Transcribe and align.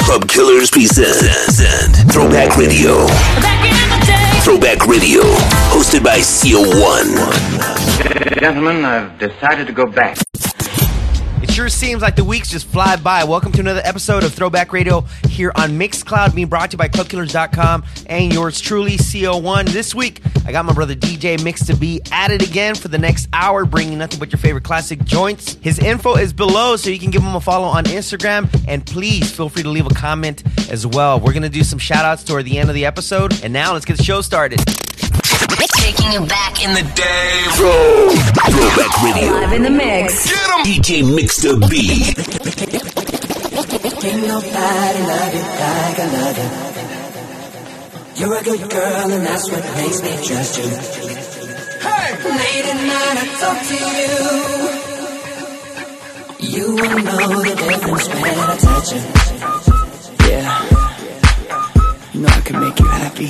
Club 0.00 0.26
Killers 0.26 0.70
present 0.70 1.94
Throwback 2.10 2.56
Radio. 2.56 3.06
Throwback 4.40 4.86
Radio, 4.86 5.20
hosted 5.68 6.02
by 6.02 6.18
CO1. 6.18 7.12
Gentlemen, 8.40 8.86
I've 8.86 9.18
decided 9.18 9.66
to 9.66 9.72
go 9.74 9.84
back. 9.84 10.16
Sure 11.52 11.68
seems 11.68 12.00
like 12.00 12.16
the 12.16 12.24
weeks 12.24 12.48
just 12.48 12.66
fly 12.66 12.96
by. 12.96 13.24
Welcome 13.24 13.52
to 13.52 13.60
another 13.60 13.82
episode 13.84 14.24
of 14.24 14.32
Throwback 14.32 14.72
Radio 14.72 15.02
here 15.28 15.52
on 15.54 15.72
Mixcloud, 15.72 16.34
being 16.34 16.48
brought 16.48 16.70
to 16.70 16.76
you 16.76 16.78
by 16.78 16.88
ClubKillers.com 16.88 17.84
and 18.06 18.32
yours 18.32 18.58
truly, 18.58 18.92
CO1. 18.96 19.68
This 19.68 19.94
week, 19.94 20.22
I 20.46 20.52
got 20.52 20.64
my 20.64 20.72
brother 20.72 20.94
DJ 20.94 21.36
Mixta 21.36 21.78
B 21.78 22.00
at 22.10 22.30
it 22.30 22.42
again 22.48 22.74
for 22.74 22.88
the 22.88 22.96
next 22.96 23.28
hour, 23.34 23.66
bringing 23.66 23.98
nothing 23.98 24.18
but 24.18 24.32
your 24.32 24.38
favorite 24.38 24.64
classic 24.64 25.04
joints. 25.04 25.56
His 25.56 25.78
info 25.78 26.16
is 26.16 26.32
below, 26.32 26.76
so 26.76 26.88
you 26.88 26.98
can 26.98 27.10
give 27.10 27.22
him 27.22 27.34
a 27.34 27.40
follow 27.40 27.68
on 27.68 27.84
Instagram, 27.84 28.48
and 28.66 28.86
please 28.86 29.30
feel 29.30 29.50
free 29.50 29.62
to 29.62 29.68
leave 29.68 29.86
a 29.86 29.94
comment 29.94 30.42
as 30.70 30.86
well. 30.86 31.20
We're 31.20 31.34
going 31.34 31.42
to 31.42 31.50
do 31.50 31.64
some 31.64 31.78
shout 31.78 32.06
outs 32.06 32.24
toward 32.24 32.46
the 32.46 32.58
end 32.58 32.70
of 32.70 32.74
the 32.74 32.86
episode, 32.86 33.44
and 33.44 33.52
now 33.52 33.74
let's 33.74 33.84
get 33.84 33.98
the 33.98 34.02
show 34.02 34.22
started. 34.22 34.58
Taking 35.58 36.12
you 36.12 36.20
back 36.26 36.62
in 36.64 36.72
the 36.74 36.82
day. 36.94 37.42
Throw, 37.56 38.08
throwback 38.50 39.02
Radio. 39.02 39.32
Live 39.32 39.52
in 39.52 39.62
the 39.62 39.70
mix. 39.70 40.26
Get 40.28 40.50
him. 40.50 40.64
DJ 40.64 41.02
Mixta 41.02 41.58
B. 41.68 41.72
Ain't 44.04 44.26
nobody 44.26 45.00
love 45.10 45.34
you 45.34 45.42
like 45.42 45.98
I 45.98 46.06
love 46.16 46.38
you. 46.38 46.48
You're 48.26 48.36
a 48.38 48.42
good 48.42 48.68
girl, 48.70 49.10
and 49.12 49.24
that's 49.26 49.50
what 49.50 49.62
makes 49.76 50.02
me 50.02 50.10
trust 50.26 50.58
you. 50.58 50.68
Hey! 51.80 52.16
Late 52.22 52.66
at 52.72 52.80
night, 52.92 53.18
I 53.18 53.20
talk 53.42 53.58
to 53.68 53.76
you. 54.00 54.14
You 56.58 56.66
will 56.74 56.98
know 56.98 57.42
the 57.42 57.54
difference 57.56 58.08
when 58.08 58.38
I 58.38 58.40
touch 58.56 58.92
you. 58.92 59.02
Yeah. 60.28 60.48
You 62.12 62.20
know 62.20 62.28
I 62.28 62.40
can 62.40 62.60
make 62.60 62.78
you 62.78 62.86
happy. 62.86 63.28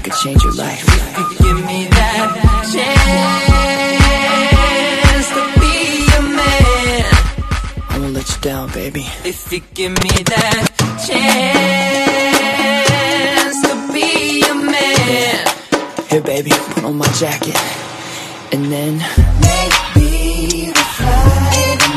I 0.00 0.02
could 0.02 0.14
change 0.14 0.42
your 0.42 0.54
life. 0.54 0.82
If 0.88 1.18
you 1.18 1.36
give 1.44 1.60
me 1.66 1.84
that 1.84 2.32
chance 2.72 2.88
to 5.28 5.42
be 5.60 6.08
a 6.16 6.22
man, 6.22 7.04
I 7.90 7.98
won't 7.98 8.14
let 8.14 8.26
you 8.30 8.40
down, 8.40 8.72
baby. 8.72 9.04
If 9.26 9.52
you 9.52 9.60
give 9.74 9.92
me 10.02 10.08
that 10.24 10.70
chance 11.04 11.20
to 13.68 13.74
be 13.92 14.40
a 14.48 14.54
man, 14.54 15.46
here, 16.08 16.22
baby, 16.22 16.50
put 16.72 16.84
on 16.84 16.96
my 16.96 17.12
jacket, 17.12 17.58
and 18.52 18.72
then 18.72 19.04
maybe 19.44 20.72
we 20.72 20.72
fly. 20.72 21.44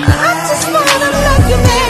I 0.03 0.45
just 0.49 0.67
wanna 0.67 1.09
love 1.23 1.49
you, 1.49 1.55
man. 1.55 1.82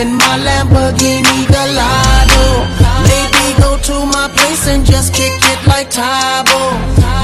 In 0.00 0.16
my 0.16 0.36
Lamborghini 0.46 1.46
Gallardo. 1.46 2.44
Maybe 3.08 3.44
go 3.62 3.78
to 3.78 4.06
my 4.06 4.28
place 4.34 4.66
and 4.66 4.84
just 4.84 5.14
kick 5.14 5.32
it 5.32 5.66
like 5.68 5.88
Tae 5.88 6.42
Bo. 6.44 6.60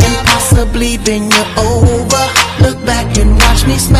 And 0.06 0.26
possibly 0.28 0.96
bend 0.98 1.32
you 1.34 1.44
over. 1.58 2.24
Look 2.62 2.78
back 2.86 3.18
and 3.18 3.34
watch 3.36 3.66
me 3.66 3.76
smack 3.76 3.99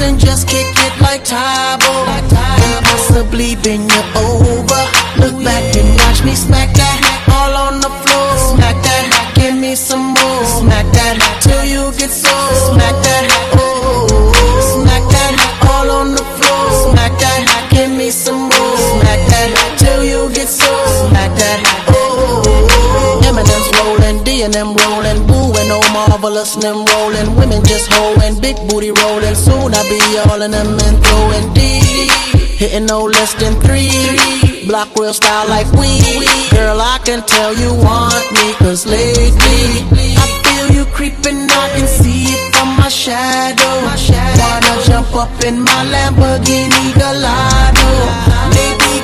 and 0.00 0.18
just 0.18 0.48
kick 0.48 0.66
it 0.66 1.00
like 1.00 1.24
Tae 1.24 1.76
Bo. 1.80 1.92
Possibly 2.84 3.56
bend 3.56 3.90
you 3.90 4.02
over. 4.16 4.82
Look 5.20 5.36
back 5.44 5.64
and 5.76 5.90
watch 5.96 6.24
me 6.24 6.34
smack 6.34 6.72
that 6.74 6.98
all 7.32 7.54
on 7.66 7.80
the 7.80 7.88
floor. 7.88 8.28
Smack 8.52 8.76
that, 8.84 9.32
give 9.34 9.56
me 9.56 9.74
some 9.74 10.12
more. 10.12 10.44
Smack 10.60 10.86
that 10.92 11.16
till 11.40 11.64
you 11.64 11.92
get 11.96 12.10
so. 12.10 12.34
Smack 12.72 12.96
that, 13.06 13.24
oh. 13.56 14.06
Smack 14.74 15.04
that 15.14 15.34
all 15.72 15.90
on 15.90 16.12
the 16.12 16.24
floor. 16.36 16.92
Smack 16.92 17.12
that, 17.18 17.68
give 17.72 17.90
me 17.90 18.10
some 18.10 18.52
more. 18.52 18.76
Smack 18.92 19.20
that 19.32 19.48
till 19.80 20.04
you 20.04 20.28
get 20.34 20.48
so. 20.48 20.72
Smack 21.08 21.32
that, 21.40 21.60
oh. 21.88 23.22
Eminem's 23.24 23.68
rolling, 23.80 24.24
D 24.24 24.42
and 24.42 24.54
M 24.56 24.76
rolling, 24.76 25.26
marvelous 26.26 26.56
them 26.56 26.84
rolling. 26.84 27.36
Women 27.36 27.62
just 27.64 27.88
hoeing, 27.92 28.40
big 28.40 28.56
booty 28.68 28.90
rolling. 28.90 29.34
Soon 29.34 29.72
I 29.74 29.82
be 29.88 30.00
all 30.28 30.42
in 30.42 30.50
them 30.50 30.78
and 30.86 30.98
throwing 31.04 31.52
D. 31.54 31.60
Hitting 32.58 32.86
no 32.86 33.04
less 33.04 33.34
than 33.34 33.54
three. 33.60 34.66
Block 34.66 34.88
real 34.96 35.14
style 35.14 35.48
like 35.48 35.70
we. 35.72 36.00
Girl, 36.50 36.80
I 36.80 36.98
can 37.04 37.22
tell 37.22 37.54
you 37.54 37.72
want 37.74 38.26
me, 38.32 38.54
cause 38.54 38.86
lately 38.86 40.16
I 40.18 40.26
feel 40.44 40.76
you 40.76 40.84
creeping, 40.86 41.48
I 41.48 41.68
can 41.76 41.86
see 41.86 42.24
it 42.24 42.54
from 42.56 42.76
my 42.76 42.88
shadow. 42.88 43.76
Wanna 44.42 44.82
jump 44.84 45.14
up 45.14 45.44
in 45.44 45.60
my 45.60 45.80
Lamborghini 45.92 46.94
Gallardo. 46.98 48.35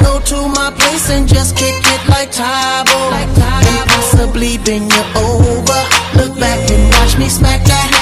Go 0.03 0.21
to 0.21 0.49
my 0.49 0.71
place 0.79 1.11
and 1.11 1.29
just 1.29 1.57
kick 1.57 1.75
it 1.95 2.09
like 2.09 2.31
Tae 2.31 2.83
Bo. 2.87 2.99
And 3.21 3.89
possibly 3.89 4.59
bend 4.59 4.93
you 4.93 5.05
over. 5.17 5.81
Look 6.19 6.39
back 6.39 6.71
and 6.71 6.93
watch 6.95 7.19
me 7.19 7.29
smack 7.29 7.65
that 7.65 8.02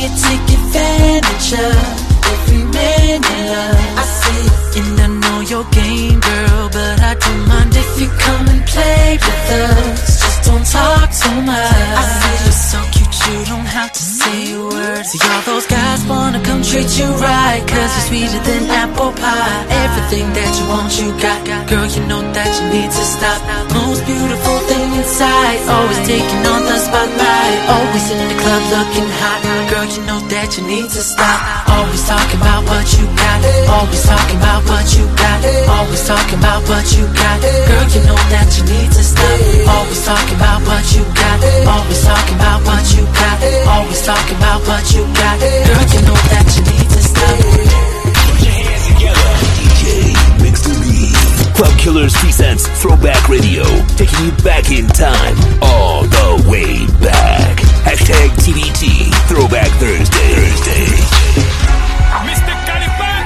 you 0.00 0.08
take 0.26 0.46
advantage 0.58 1.48
of 1.56 1.80
every 2.32 2.62
man 2.74 3.00
you 3.08 3.18
love. 3.52 3.98
I 4.02 4.04
see 4.20 4.46
and 4.80 5.00
I 5.00 5.08
know 5.22 5.40
your 5.40 5.64
game, 5.72 6.20
girl, 6.20 6.68
but 6.68 7.00
I 7.00 7.14
don't 7.14 7.48
mind 7.48 7.72
if 7.74 8.00
you 8.00 8.08
come 8.24 8.46
and 8.48 8.62
play 8.66 9.16
with 9.16 9.50
us. 9.64 10.20
Just 10.22 10.40
don't 10.44 10.66
talk 10.66 11.08
too 11.22 11.38
much. 11.42 11.72
I 12.00 12.04
see 12.20 12.36
you're 12.44 12.62
so 12.72 12.80
cute, 12.94 13.14
you 13.28 13.44
don't 13.52 13.70
have 13.78 13.92
to 13.92 14.02
say 14.02 14.52
a 14.52 14.60
word. 14.60 15.04
See 15.06 15.20
all 15.32 15.42
those 15.42 15.66
guys 15.66 16.04
wanna 16.06 16.42
come 16.42 16.62
treat 16.62 16.90
you 16.98 17.08
right, 17.28 17.62
cause 17.66 17.90
you're 17.96 18.06
sweeter 18.08 18.42
than 18.48 18.70
apple 18.70 19.12
pie. 19.12 19.75
Everything 19.86 20.26
that 20.34 20.50
you 20.58 20.66
want, 20.66 20.90
you 20.98 21.14
got. 21.22 21.46
Girl, 21.70 21.86
you 21.86 22.02
know 22.10 22.18
that 22.34 22.50
you 22.58 22.66
need 22.74 22.90
to 22.90 23.04
stop. 23.06 23.38
Most 23.70 24.02
beautiful 24.02 24.58
thing 24.66 24.90
inside. 24.98 25.62
Always 25.70 26.02
taking 26.02 26.42
on 26.42 26.66
the 26.66 26.74
spotlight. 26.74 27.58
Always 27.70 28.06
in 28.10 28.18
the 28.26 28.34
club 28.34 28.62
looking 28.74 29.06
hot. 29.22 29.46
Girl, 29.70 29.86
you 29.86 30.02
know 30.02 30.18
that 30.26 30.58
you 30.58 30.66
need 30.66 30.90
to 30.90 31.02
stop. 31.06 31.38
Always 31.70 32.02
talking 32.02 32.42
about 32.42 32.66
what 32.66 32.82
you 32.98 33.06
got. 33.14 33.38
Always 33.70 34.02
talking 34.02 34.38
about 34.42 34.66
what 34.66 34.90
you 34.90 35.06
got. 35.22 35.38
Always 35.70 36.02
talking 36.02 36.38
about 36.42 36.66
what 36.66 36.86
you 36.90 37.06
got. 37.06 37.38
Girl, 37.46 37.86
you 37.94 38.02
know 38.10 38.18
that 38.34 38.50
you 38.58 38.66
need 38.66 38.90
to 38.90 39.02
stop. 39.06 39.38
Always 39.70 40.02
talking 40.02 40.34
about 40.34 40.66
what 40.66 40.82
you 40.98 41.06
got. 41.14 41.38
Always 41.62 42.02
talking 42.02 42.34
about 42.34 42.58
what 42.66 42.82
you 42.90 43.06
got. 43.06 43.38
Always 43.70 44.02
talking 44.02 44.34
about 44.34 44.66
what 44.66 44.82
you 44.90 45.06
got. 45.14 45.38
Girl, 45.38 45.86
you 45.94 46.02
know 46.10 46.18
that 46.34 46.46
you 46.58 46.62
need 46.74 46.90
to 46.90 47.00
stop. 47.06 47.85
Club 51.56 51.78
Killers 51.78 52.12
presents 52.16 52.66
Throwback 52.82 53.30
Radio, 53.30 53.64
taking 53.96 54.26
you 54.26 54.32
back 54.44 54.70
in 54.70 54.86
time, 54.88 55.34
all 55.62 56.02
the 56.02 56.44
way 56.50 56.84
back. 57.00 57.56
Hashtag 57.80 58.28
TBT, 58.44 59.08
Throwback 59.26 59.70
Thursday. 59.80 60.34
Thursday. 60.36 60.84
Mr. 62.28 62.52
Caliban. 62.68 63.24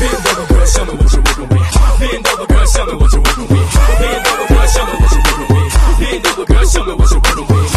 Bend 0.00 0.26
over, 0.26 0.46
girl, 0.52 0.66
show 0.66 0.84
me 0.84 0.94
what 0.98 1.12
you're 1.12 1.22
working 1.22 1.48
with. 1.48 1.70
Bend 2.00 2.26
over, 2.26 2.46
girl, 2.46 2.66
show 2.66 2.86
me 2.86 2.94
what 2.98 3.12
you're 3.12 3.22
working 3.22 3.48
with. 3.54 3.70
Bend 4.00 4.26
over, 4.26 4.46
girl, 4.50 4.66
show 4.66 4.86
me 4.86 4.92
what 4.98 5.12
you're 5.12 5.22
working 5.30 5.48
with. 5.54 5.72
Bend 6.00 6.26
over, 6.26 6.44
girl, 6.46 6.66
show 6.66 6.84
me 6.84 6.92
what 6.94 7.10
you're 7.10 7.20
working 7.22 7.46
with. 7.54 7.69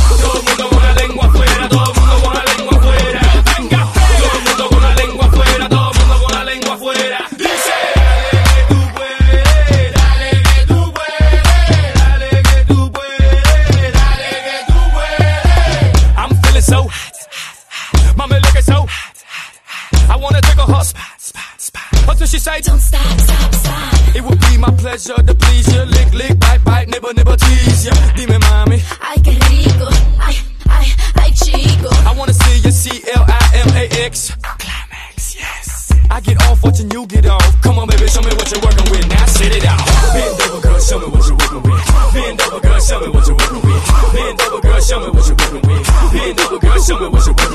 My 24.64 24.72
pleasure 24.78 25.16
to 25.16 25.36
please 25.36 25.68
you. 25.74 25.82
Lick, 25.84 26.14
lick, 26.14 26.40
bite, 26.40 26.64
bite, 26.64 26.88
nibble, 26.88 27.14
nibble, 27.14 27.36
tease 27.36 27.86
ya. 27.86 27.94
Dime, 28.16 28.40
mami. 28.40 28.80
Ay, 29.02 29.18
qué 29.26 29.34
rico. 29.50 29.88
Ay, 30.20 30.36
ay, 30.70 30.88
ay, 31.20 31.32
chico. 31.32 31.90
I 32.08 32.16
wanna 32.18 32.34
see 32.34 32.58
you 32.64 32.72
C 32.72 33.04
L 33.14 33.26
I 33.28 33.44
M 33.66 33.70
A 33.76 33.84
X. 34.08 34.32
Climax, 34.42 35.36
yes. 35.36 35.92
I 36.10 36.22
get 36.22 36.38
off 36.48 36.64
watching 36.64 36.90
you 36.92 37.06
get 37.08 37.26
off. 37.26 37.62
Come 37.62 37.78
on, 37.80 37.88
baby, 37.88 38.08
show 38.08 38.22
me 38.22 38.32
what 38.40 38.50
you're 38.52 38.64
working 38.64 38.88
with. 38.92 39.08
Now 39.10 39.26
sit 39.26 39.52
it 39.52 39.66
out. 39.66 39.84
Bend 40.16 40.42
over, 40.42 40.62
girl, 40.62 40.80
show 40.80 41.00
me 41.00 41.08
what 41.08 41.28
you're 41.28 41.38
working 41.38 41.64
with. 41.64 41.84
Bend 42.14 42.42
over, 42.42 42.60
girl, 42.62 42.80
show 42.80 43.00
me 43.02 43.08
what 43.10 43.28
you're 43.28 43.36
working 43.36 43.62
with. 43.68 43.84
Bend 44.14 44.42
over, 44.42 44.62
girl, 44.62 44.80
show 44.80 45.00
me 45.04 45.10
what 45.12 45.28
you're 45.28 45.38
working 45.44 45.64
with. 45.68 45.88
Bend 46.14 46.40
over, 46.40 46.60
girl, 46.60 46.80
show 46.80 47.00
me 47.00 47.08
what 47.12 47.26
you're 47.26 47.36
working 47.36 47.52
with. 47.52 47.53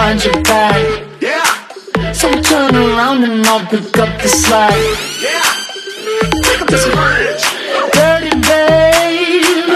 What's 0.00 0.24
behind 0.24 0.24
your 0.24 0.42
back. 0.44 1.20
Yeah. 1.20 2.12
So 2.12 2.28
turn 2.42 2.74
around 2.74 3.24
and 3.24 3.46
I'll 3.46 3.66
pick 3.66 3.98
up 3.98 4.20
the 4.22 4.28
slack. 4.28 4.74
Yeah. 5.20 5.42
Pick 6.44 6.60
up 6.62 6.68
this 6.68 6.84
bridge. 6.84 7.44
Dirty 7.92 8.34
babe. 8.48 9.68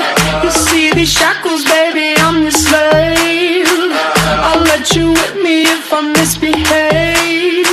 You 0.43 0.51
see 0.51 0.93
these 0.93 1.13
shackles, 1.13 1.65
baby, 1.65 2.15
I'm 2.19 2.43
your 2.43 2.51
slave. 2.51 3.67
I'll 4.47 4.63
let 4.63 4.95
you 4.95 5.13
whip 5.13 5.35
me 5.43 5.63
if 5.63 5.93
I 5.93 6.01
misbehave. 6.13 7.67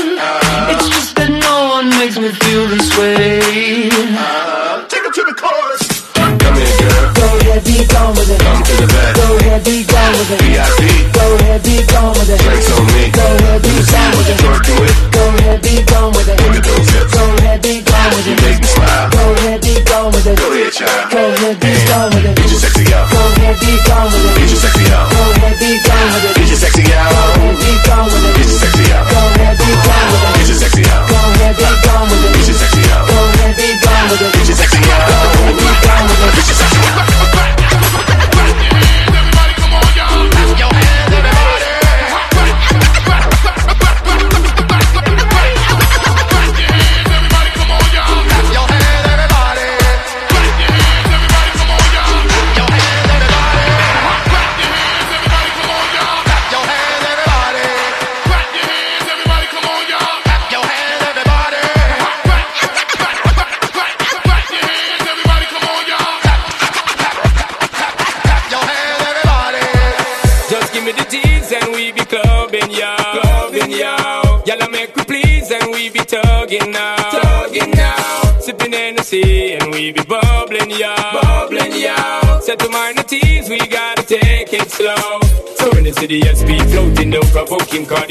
It's 0.71 0.87
just 0.89 1.15
that 1.15 1.29
no 1.29 1.55
one 1.75 1.89
makes 1.99 2.17
me 2.17 2.29
feel 2.29 2.67
this 2.67 2.89
way. 2.97 3.89
Uh, 3.91 4.85
take 4.87 5.03
it 5.03 5.13
to 5.13 5.23
the 5.23 5.35
chorus. 5.35 5.83
Come 6.13 6.55
here, 6.55 6.77
girl. 6.79 7.13
Go 7.13 7.27
ahead, 7.39 7.63
be 7.63 7.85
gone 7.87 8.15
with 8.15 8.29
it. 8.29 8.41
Come 8.41 8.63
to 8.63 8.73
the 8.81 8.87
back. 8.87 9.15
Go 9.15 9.37
ahead, 9.37 9.63
be 9.63 9.83
gone 9.83 10.13
with 10.19 10.31
it. 10.31 10.41
VIP. 10.41 11.10
Go 11.51 11.57
ahead, 11.57 11.67
be 11.67 11.83
gone 11.91 12.15
with 12.15 12.31
it. 12.31 12.39
Flex 12.47 12.63
on 12.71 12.85
me. 12.95 13.11
Go 13.11 13.19
ahead, 13.27 13.59
be 13.61 13.67
Let 13.67 13.75
me 13.75 13.83
see 13.83 13.91
gone 13.91 14.15
with 14.15 14.31
it. 14.31 14.39
working 14.47 14.79
with. 14.79 14.95
Go 15.11 15.23
ahead, 15.35 15.59
be 15.61 15.83
gone 15.83 16.11
with 16.15 16.29
it. 16.31 16.39
Look 16.47 16.55
at 16.55 16.63
those 16.63 16.89
hips. 16.95 17.11
Go 17.11 17.23
ahead, 17.43 17.59
be 17.61 17.81
gone 17.83 18.11
with 18.15 18.27
You 18.27 18.31
it. 18.31 18.41
make 18.41 18.59
me 18.63 18.67
smile. 18.71 19.09
Go 19.11 19.23
ahead, 19.35 19.59
be 19.59 19.73
gone 19.83 20.11
with 20.15 20.27
it. 20.31 20.37
Go 20.39 20.47
ahead, 20.47 20.71
child. 20.71 21.11
Go 21.11 21.19
ahead, 21.19 21.59
be 21.59 21.71
gone 21.91 22.07
with 22.15 22.23
it. 22.23 22.35
Get 22.39 22.47
your 22.47 22.59
sexy 22.63 22.93
out. 22.95 23.11
Go 23.11 23.19
ahead, 23.19 23.59
be 23.59 23.71
gone 23.83 24.07
with 24.15 24.31
it. 24.31 24.40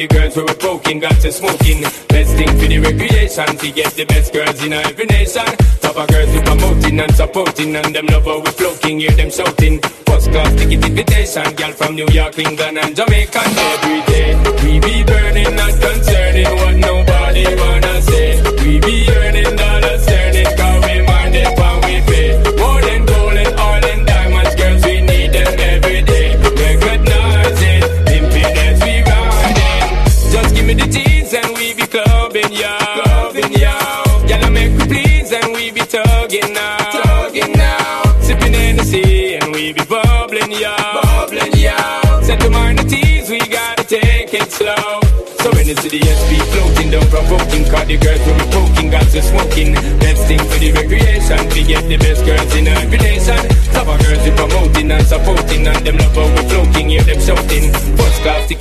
The 0.01 0.15
girls 0.15 0.35
we 0.37 0.43
were 0.43 0.55
poking, 0.55 0.99
got 0.99 1.13
to 1.21 1.31
smoking. 1.31 1.83
Best 2.09 2.33
thing 2.37 2.49
for 2.59 2.69
the 2.69 2.79
recreation, 2.79 3.57
to 3.59 3.71
get 3.71 3.93
the 3.93 4.05
best 4.07 4.33
girls 4.33 4.65
in 4.65 4.73
every 4.73 5.05
nation. 5.07 5.45
Top 5.81 5.97
of 5.97 6.09
girls 6.09 6.33
we 6.33 6.41
promoting 6.41 7.01
and 7.01 7.15
supporting, 7.15 7.77
and 7.77 7.95
them 7.95 8.07
love 8.07 8.25
how 8.25 8.41
we 8.41 8.51
floating, 8.53 9.01
hear 9.01 9.13
them 9.13 9.31
shouting. 9.31 9.79
First 10.09 10.31
class 10.31 10.53
ticket 10.57 10.85
invitation, 10.85 11.45
girl 11.55 11.73
from 11.73 11.95
New 11.97 12.09
York, 12.09 12.39
England, 12.39 12.79
and 12.79 12.97
Jamaica. 12.97 13.70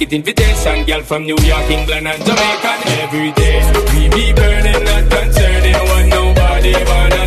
get 0.09 0.13
invitation, 0.13 0.85
girl 0.85 1.01
from 1.03 1.23
New 1.23 1.37
York, 1.37 1.69
England 1.69 2.07
and 2.07 2.25
Jamaica. 2.25 2.71
Every 3.03 3.31
day 3.33 3.59
we 3.93 4.09
be 4.09 4.33
burning, 4.33 4.83
not 4.83 5.09
concerning 5.09 5.73
what 5.73 6.05
nobody 6.07 6.73
wanna. 6.73 7.18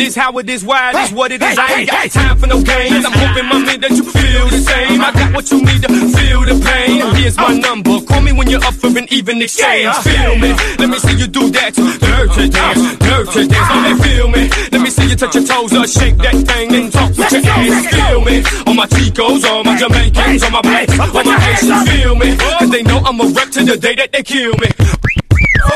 this, 0.00 0.16
how 0.16 0.32
it 0.38 0.48
is, 0.48 0.64
why 0.64 0.90
it 0.90 0.96
is, 0.96 1.12
what 1.12 1.30
it 1.30 1.42
is. 1.42 1.58
I 1.58 1.84
ain't 1.84 1.90
got 1.90 2.10
time 2.10 2.38
for 2.38 2.46
no 2.46 2.62
games. 2.62 3.04
I'm 3.04 3.12
hoping, 3.12 3.46
my 3.46 3.58
man, 3.60 3.80
that 3.84 3.90
you 3.92 4.02
feel 4.02 4.48
the 4.48 4.58
same. 4.58 5.00
I 5.00 5.12
got 5.12 5.34
what 5.34 5.50
you 5.52 5.60
need 5.60 5.82
to 5.84 5.92
feel 6.16 6.40
the 6.48 6.56
pain. 6.56 7.04
Here's 7.16 7.36
my 7.36 7.52
number. 7.52 8.00
Call 8.08 8.22
me 8.22 8.32
when 8.32 8.48
you're 8.48 8.64
up 8.64 8.74
for 8.74 8.88
an 8.88 9.06
even 9.12 9.42
exchange. 9.42 9.94
Feel 10.00 10.36
me. 10.40 10.56
Let 10.80 10.88
me 10.88 10.98
see 10.98 11.16
you 11.20 11.28
do 11.28 11.50
that. 11.52 11.76
Dirty 11.76 12.48
dance, 12.48 12.80
dirty 12.96 13.46
dance. 13.46 13.68
Don't 13.68 14.00
feel 14.00 14.28
me? 14.32 14.48
Let 14.72 14.80
me 14.80 14.90
see 14.90 15.06
you 15.06 15.16
touch 15.16 15.34
your 15.34 15.44
toes 15.44 15.76
or 15.76 15.86
shake 15.86 16.16
that 16.24 16.36
thing 16.48 16.74
and 16.74 16.92
talk 16.92 17.12
with 17.12 17.32
your 17.32 17.44
hands. 17.44 17.86
Feel 17.92 18.20
me. 18.24 18.36
On 18.66 18.76
my 18.76 18.86
Chicos, 18.86 19.44
on 19.44 19.66
my 19.68 19.76
Jamaicans, 19.76 20.42
on 20.42 20.52
my 20.52 20.62
blacks, 20.62 20.98
on 20.98 21.12
my 21.12 21.38
Haitians. 21.38 21.90
Feel 21.92 22.14
me. 22.16 22.36
Cause 22.36 22.70
they 22.70 22.82
know 22.82 23.04
I'm 23.04 23.20
a 23.20 23.26
wreck 23.36 23.50
to 23.52 23.64
the 23.64 23.76
day 23.76 23.94
that 23.96 24.12
they 24.12 24.22
kill 24.22 24.56
me. 24.56 24.68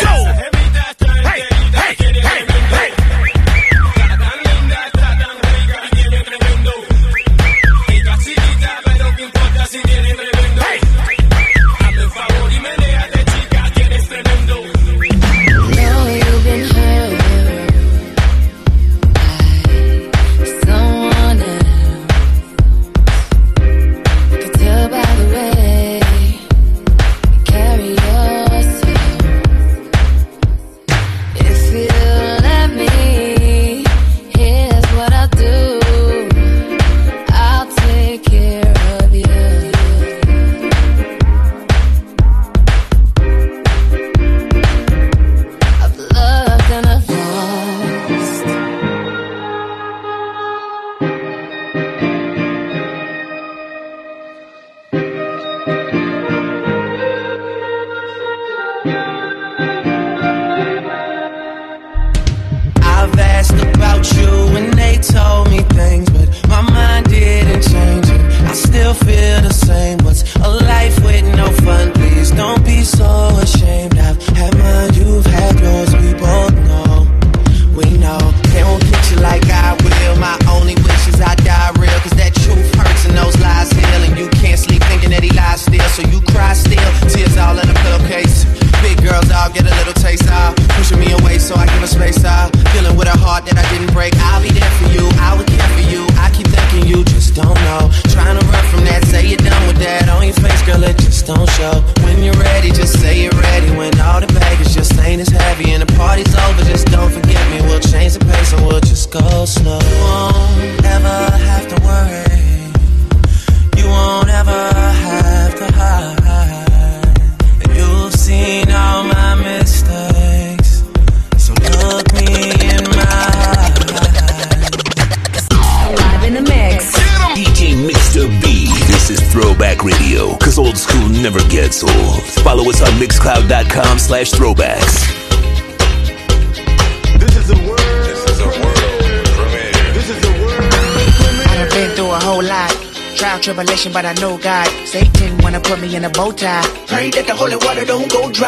Go! 0.01 0.54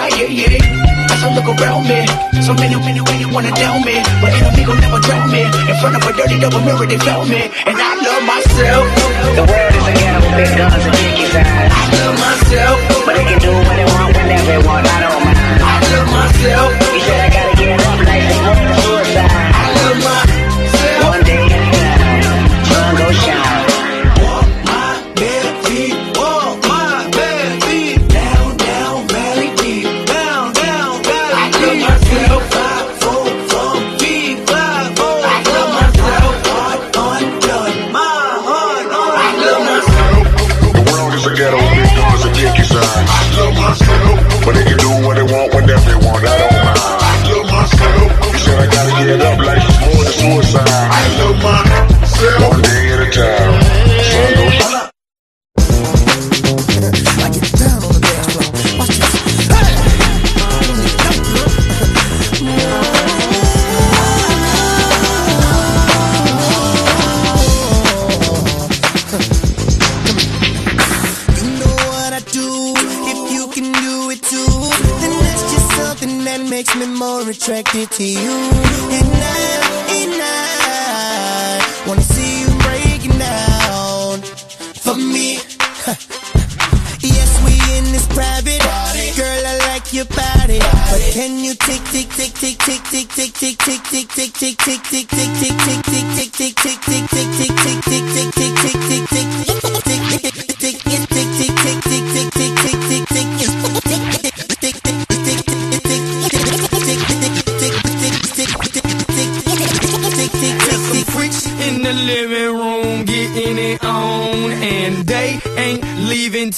I 0.07 0.23
yeah, 0.23 0.55
yeah. 0.55 1.11
As 1.11 1.19
I 1.19 1.35
look 1.35 1.51
around 1.51 1.83
me, 1.91 2.07
so 2.39 2.55
many, 2.55 2.79
many, 2.79 3.03
many 3.03 3.27
wanna 3.27 3.51
tell 3.51 3.83
me. 3.83 3.99
But 4.23 4.31
enemy 4.39 4.63
will 4.63 4.79
never 4.79 5.01
drown 5.03 5.27
me. 5.35 5.43
In 5.43 5.75
front 5.83 5.99
of 5.99 6.03
a 6.07 6.13
dirty 6.15 6.39
double 6.39 6.63
mirror, 6.63 6.87
they 6.87 6.99
found 6.99 7.27
me. 7.29 7.51
And 7.67 7.75
I 7.75 7.91
love 8.07 8.23
myself. 8.23 8.87
The 9.35 9.45
world 9.51 9.75
is 9.75 9.87
a 9.91 9.95
gamble, 9.99 10.31
big 10.39 10.51
guns 10.55 10.85
and 10.87 10.95
eyes. 10.95 11.35
I 11.75 11.85
love 11.99 12.17
myself. 12.23 12.77
But 13.03 13.15
they 13.19 13.27
can 13.35 13.39
do 13.43 13.51
what 13.51 13.75
they 13.75 13.89
want 13.99 14.11
when 14.15 14.27
they 14.31 14.61
want, 14.63 14.87
I 14.87 14.99
don't 15.03 15.23
mind. 15.27 15.59
I 15.59 15.75
love 15.91 16.09
myself. 16.15 16.71
You 16.95 17.01
said 17.03 17.21
I 17.27 17.29
gotta 17.35 17.55
get 17.59 17.81
up 17.83 17.99
like 18.07 18.23
they 18.31 18.41
want. 18.47 18.66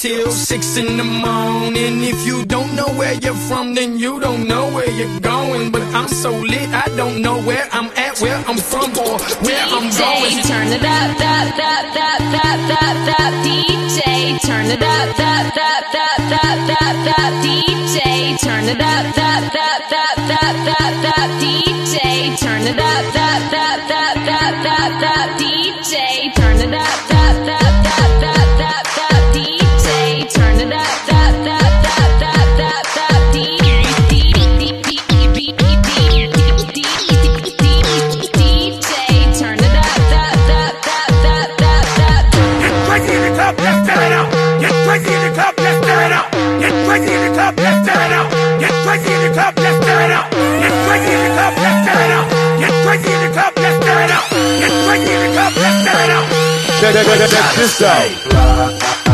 Till 0.01 0.31
six 0.31 0.77
in 0.77 0.95
the 0.95 1.03
morning. 1.03 2.03
If 2.03 2.25
you 2.25 2.45
don't 2.45 2.73
know 2.73 2.87
where 2.99 3.15
you're 3.15 3.41
from, 3.49 3.73
then 3.75 3.99
you 3.99 4.19
don't 4.21 4.47
know 4.47 4.71
where 4.71 4.89
you're 4.89 5.19
going. 5.19 5.71
But 5.71 5.81
I'm 5.93 6.07
so 6.07 6.31
lit, 6.31 6.69
I 6.69 6.87
don't 6.95 7.21
know 7.21 7.41
where 7.43 7.67
I'm 7.73 7.89
at, 7.97 8.19
where 8.21 8.37
I'm 8.47 8.57
from, 8.57 8.97
or 8.97 9.19
where. 9.43 9.68
DJ, 9.99 10.47
turn 10.47 10.67
it 10.71 10.81
up, 10.81 11.11
up, 11.19 11.59
up, 11.59 11.91
up, 11.93 12.21
up, 12.31 12.71
up, 12.71 13.19
up. 13.19 13.33
DJ, 13.43 14.39
turn 14.39 14.67
it 14.67 14.81
up, 14.81 15.19
up, 15.19 15.57
up, 15.57 15.93
up, 15.93 16.31
up, 16.31 16.69
up, 16.79 17.07
up. 17.19 17.33
DJ, 17.43 18.39
turn 18.39 18.63
it 18.69 18.79
up, 18.79 19.17
up, 19.17 19.43
up, 19.53 19.91
up, 19.91 20.19
up, 20.39 20.55
up, 20.79 21.03
up. 21.19 21.31
DJ, 21.41 22.39
turn 22.39 22.61
it 22.63 22.79
up, 22.79 23.13
up, 23.13 23.51
up, 23.51 23.91
up, 23.91 24.15
up, 24.15 24.65
up, 24.65 25.03
up. 25.03 25.37
DJ, 25.37 26.28
Check, 56.79 56.95
this 57.57 57.81
out. 57.81 59.08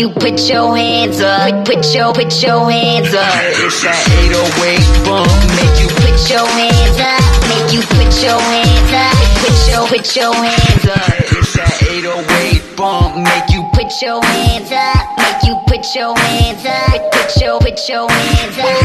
You 0.00 0.08
put 0.08 0.48
your 0.48 0.74
hands 0.74 1.20
up. 1.20 1.66
Put 1.66 1.94
your 1.94 2.14
put 2.14 2.32
your 2.42 2.70
hands 2.70 3.12
up. 3.12 3.36
It's 3.60 3.84
that 3.84 4.00
808 4.32 4.80
bump 5.04 5.28
make 5.60 5.76
you 5.76 5.92
Put 6.00 6.16
your 6.32 6.48
hands 6.56 6.96
up, 7.04 7.20
make 7.52 7.68
you 7.68 7.84
put 7.84 8.08
your 8.24 8.40
hands 8.40 8.92
up. 8.96 9.12
Put 9.44 9.60
your 9.68 9.84
put 9.92 10.16
your 10.16 10.32
hands 10.32 10.86
up. 10.88 11.04
It's 11.36 11.52
that 11.52 11.84
808 11.84 12.80
bump 12.80 13.20
make 13.20 13.52
you 13.52 13.60
Put 13.76 13.92
your 14.00 14.24
hands 14.24 14.72
up, 14.72 15.04
make 15.20 15.44
you 15.44 15.60
put 15.68 15.84
your 15.92 16.16
hands 16.16 16.64
up. 16.64 16.96
Put 17.12 17.36
your 17.36 17.60
put 17.60 17.76
your 17.84 18.08
hands 18.08 18.56
up. 18.56 18.80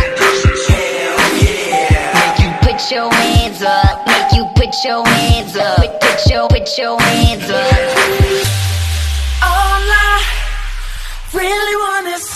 Make 2.11 2.39
you 2.43 2.51
put 2.59 2.91
your 2.91 3.07
hands 3.07 3.61
up, 3.63 4.03
make 4.03 4.31
you 4.35 4.43
put 4.51 4.75
your 4.83 5.07
hands 5.07 5.55
up. 5.55 5.79
Put 5.79 6.27
your 6.27 6.47
put 6.51 6.67
your 6.77 6.99
hands 6.99 7.47
up. 7.47 8.84
Really 11.35 11.75
want 11.75 12.07
is 12.07 12.29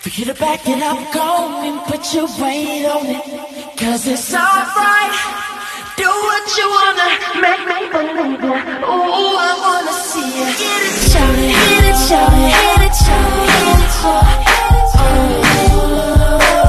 for 0.00 0.08
you 0.08 0.24
to 0.24 0.32
back 0.32 0.66
it 0.66 0.82
up, 0.82 0.96
go 1.12 1.60
and 1.68 1.80
put 1.82 2.14
your 2.14 2.26
weight 2.40 2.86
on 2.86 3.04
it. 3.04 3.22
Cause 3.76 4.06
it's 4.06 4.32
alright. 4.32 5.14
Do 5.98 6.08
what 6.08 6.44
you 6.56 6.66
wanna, 6.78 7.08
make 7.44 7.62
me 7.68 7.80
believe 7.92 8.40
it. 8.40 8.64
Ooh, 8.88 9.36
I 9.36 9.52
wanna 9.64 9.92
see 9.92 10.28
you. 10.38 10.46
Get 10.62 10.80
it, 10.88 10.96
shout 11.12 11.34
it, 11.36 11.52
hit 11.60 11.84
it, 11.90 11.98
shout 12.08 12.32
it, 12.32 12.56
hit 12.56 12.80
it, 12.88 12.94
shout 13.04 13.36
it, 13.36 13.52
hit 13.52 13.84
it, 13.84 13.92
shout 14.00 14.24
it. 14.24 14.48
Oh. 14.96 16.67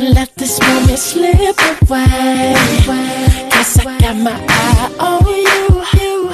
And 0.00 0.14
let 0.14 0.34
this 0.36 0.58
moment 0.60 0.98
slip 0.98 1.58
away. 1.88 2.54
Cause 3.52 3.78
I 3.78 3.98
got 3.98 4.16
my 4.16 4.36
eye 4.48 4.96
on 4.98 5.26
you. 5.26 6.30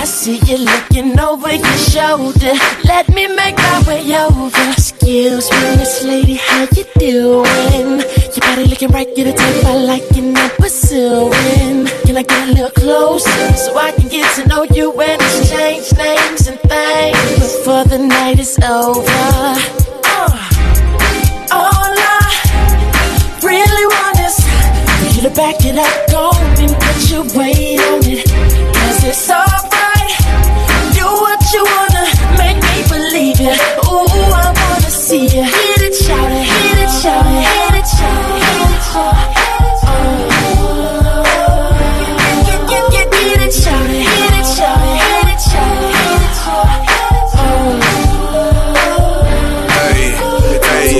I 0.00 0.04
see 0.04 0.38
you 0.46 0.58
looking 0.58 1.18
over 1.18 1.52
your 1.52 1.78
shoulder. 1.90 2.54
Let 2.84 3.08
me 3.08 3.26
make 3.26 3.56
my 3.56 3.82
way 3.86 4.16
over. 4.16 4.70
Excuse 4.72 5.50
me, 5.50 5.76
Miss 5.76 6.04
Lady, 6.04 6.34
how 6.34 6.66
you 6.76 6.84
doing? 6.98 8.00
Your 8.34 8.42
body 8.42 8.64
looking 8.66 8.90
right, 8.90 9.08
you're 9.16 9.26
the 9.26 9.32
type 9.32 9.64
I 9.64 9.76
like 9.76 10.16
and 10.16 10.36
I'm 10.36 10.50
pursuing. 10.56 11.86
Can 12.06 12.16
I 12.16 12.22
get 12.22 12.48
a 12.48 12.52
little 12.52 12.70
closer 12.70 13.52
so 13.56 13.76
I 13.76 13.92
can 13.92 14.08
get 14.08 14.34
to 14.36 14.46
know 14.48 14.62
you 14.64 14.92
and 15.00 15.20
exchange 15.20 15.92
names 15.96 16.46
and 16.46 16.60
things 16.60 17.38
before 17.40 17.84
the 17.84 17.98
night 17.98 18.38
is 18.38 18.58
over? 18.62 20.03
to 25.24 25.30
back 25.30 25.56
it 25.64 25.78
up, 25.78 26.10
go 26.10 26.30
and 26.60 26.70
put 26.84 27.10
your 27.10 27.24
weight 27.32 27.80
on 27.80 28.00
it. 28.04 28.28
Cause 28.76 29.04
it's 29.08 29.30
alright. 29.30 30.12
Do 30.92 31.06
what 31.24 31.40
you 31.54 31.64
wanna, 31.64 32.04
make 32.36 32.60
me 32.60 32.76
believe 32.92 33.40
it. 33.40 33.58
Ooh, 33.88 34.04
I 34.04 34.52
wanna 34.52 34.90
see 34.90 35.24
you. 35.24 35.44
Hit 35.44 35.80
it, 35.80 35.94
shout 35.94 36.30
it, 36.30 36.44
hit 36.44 36.78
it, 36.84 36.90
shout 37.00 37.24
it, 37.24 37.40
hit 37.40 37.74
it, 37.80 37.86
shout 37.88 38.20
it, 38.28 38.42
hit 38.44 38.70
it, 38.70 38.84
shout 38.92 39.20
it. 39.30 39.44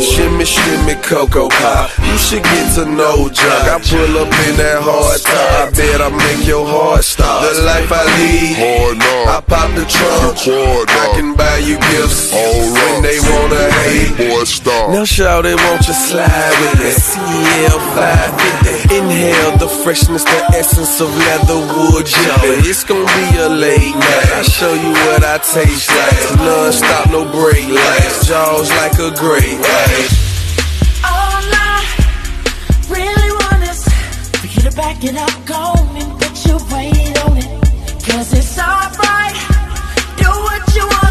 Shimmy, 0.04 0.44
shimmy, 0.44 0.94
cocoa 1.02 1.48
pop 1.48 1.93
should 2.24 2.42
get 2.42 2.74
to 2.80 2.84
know 2.88 3.28
Junk. 3.28 3.68
I 3.68 3.76
pull 3.84 4.16
up 4.16 4.32
in 4.48 4.56
that 4.56 4.80
hard 4.80 5.20
top. 5.20 5.60
I 5.60 5.70
bet 5.76 6.00
I 6.00 6.08
make 6.08 6.48
your 6.48 6.64
heart 6.64 7.04
stop. 7.04 7.44
The 7.44 7.60
life 7.68 7.92
I 7.92 8.00
lead, 8.16 8.56
hard 8.56 8.96
I 9.28 9.44
pop 9.44 9.68
the 9.76 9.84
trunk. 9.84 10.40
I 10.88 11.12
can 11.12 11.36
buy 11.36 11.58
you 11.60 11.76
gifts 11.76 12.32
when 12.32 13.04
they 13.04 13.20
wanna 13.28 13.68
hate. 13.84 14.16
Boy, 14.16 14.44
stop. 14.44 14.88
Now 14.88 15.04
shout 15.04 15.44
it, 15.44 15.60
won't 15.68 15.84
you 15.84 15.92
slide 15.92 16.56
with 16.64 16.88
it? 16.88 16.96
CL 16.96 17.78
550. 17.92 18.96
Inhale 18.96 19.58
the 19.60 19.68
freshness, 19.84 20.24
the 20.24 20.40
essence 20.56 21.04
of 21.04 21.12
leatherwood 21.12 22.08
jelly. 22.08 22.64
It's 22.64 22.84
gonna 22.84 23.04
be 23.04 23.36
a 23.36 23.52
late 23.52 23.92
night. 23.92 24.32
I 24.32 24.42
show 24.48 24.72
you 24.72 24.96
what 25.12 25.20
I 25.28 25.36
taste 25.44 25.92
like. 25.92 26.40
Non-stop, 26.40 27.10
no 27.12 27.28
break 27.28 27.68
lights. 27.68 28.26
Jaws 28.26 28.72
like 28.80 28.96
a 28.96 29.12
great 29.12 29.60
white. 29.60 30.23
Back 34.74 35.04
it 35.04 35.16
up, 35.16 35.30
go 35.46 35.72
and 35.94 36.10
put 36.18 36.46
your 36.46 36.58
weight 36.72 37.16
on 37.24 37.36
it. 37.36 37.46
Cause 38.06 38.32
it's 38.32 38.58
alright. 38.58 39.36
Do 40.18 40.28
what 40.28 40.74
you 40.74 40.86
wanna, 40.86 41.03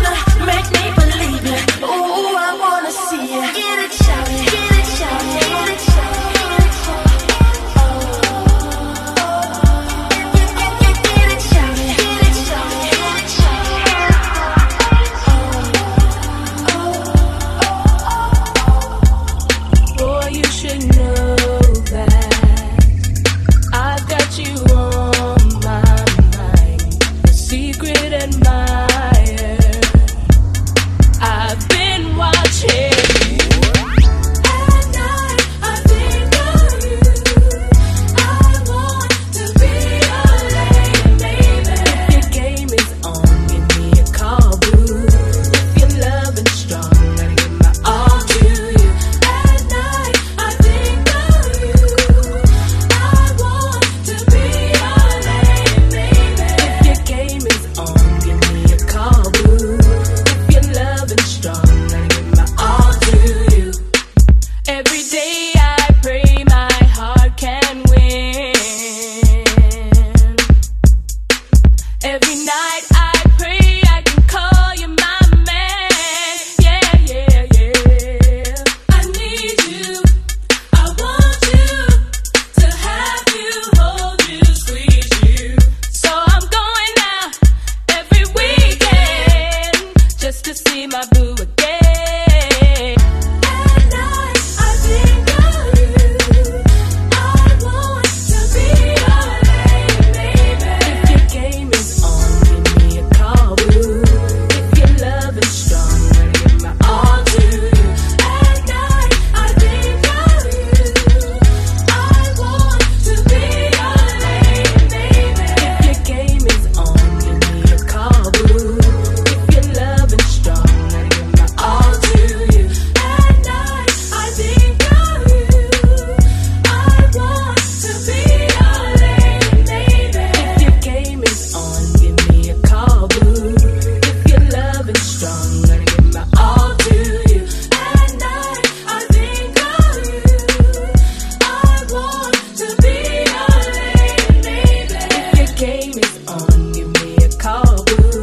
you. 148.02 148.23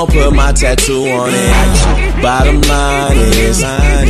Won't 0.00 0.12
put 0.12 0.34
my 0.34 0.52
tattoo 0.52 1.04
on 1.08 1.30
it. 1.32 2.22
Bottom 2.22 2.60
line 2.62 3.16
is 3.16 3.60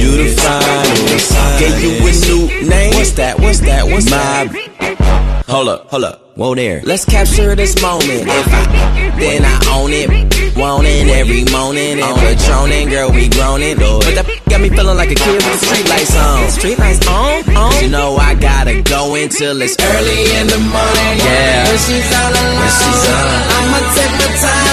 you 0.01 0.11
the 0.23 0.35
finest. 0.37 1.33
Gave 1.59 1.83
you 1.83 1.93
a 2.07 2.13
new 2.27 2.69
name. 2.69 2.95
What's 2.95 3.13
that? 3.13 3.39
What's 3.41 3.61
that? 3.61 3.87
What's 3.87 4.11
my? 4.11 5.43
Hold 5.49 5.69
up, 5.69 5.91
hold 5.91 6.05
up. 6.05 6.37
Whoa 6.37 6.55
there. 6.55 6.81
Let's 6.85 7.05
capture 7.05 7.55
this 7.57 7.81
moment. 7.83 8.23
If 8.23 8.49
I 8.49 9.11
then 9.19 9.45
I 9.45 9.57
own 9.77 9.93
it. 9.93 10.31
Want 10.57 10.87
it 10.87 11.09
every 11.09 11.45
morning 11.53 12.03
On 12.03 12.17
the 12.19 12.35
drone 12.45 12.73
and 12.73 12.91
girl, 12.91 13.11
we 13.13 13.29
groaning. 13.29 13.77
But 13.77 14.15
that 14.19 14.27
got 14.51 14.61
me 14.61 14.69
feeling 14.69 14.97
like 14.97 15.11
a 15.11 15.15
kid 15.15 15.35
with 15.37 15.47
the 15.47 15.61
street 15.63 15.89
lights 15.89 16.17
on. 16.17 16.39
Streetlights 16.51 17.03
on, 17.07 17.57
on. 17.57 17.73
You 17.83 17.89
know 17.89 18.17
I 18.17 18.35
gotta 18.35 18.83
go 18.83 19.15
until 19.15 19.61
it's 19.63 19.77
early 19.79 20.21
in 20.41 20.47
the 20.49 20.59
morning. 20.59 21.15
Yeah. 21.23 21.69
When 21.69 21.79
she's 21.81 22.09
all 22.13 22.33
alone, 22.35 22.57
When 22.61 22.73
she's 22.77 23.05
on. 23.09 23.27
I'ma 23.57 23.81
take 23.95 24.15
my 24.21 24.29
time, 24.41 24.70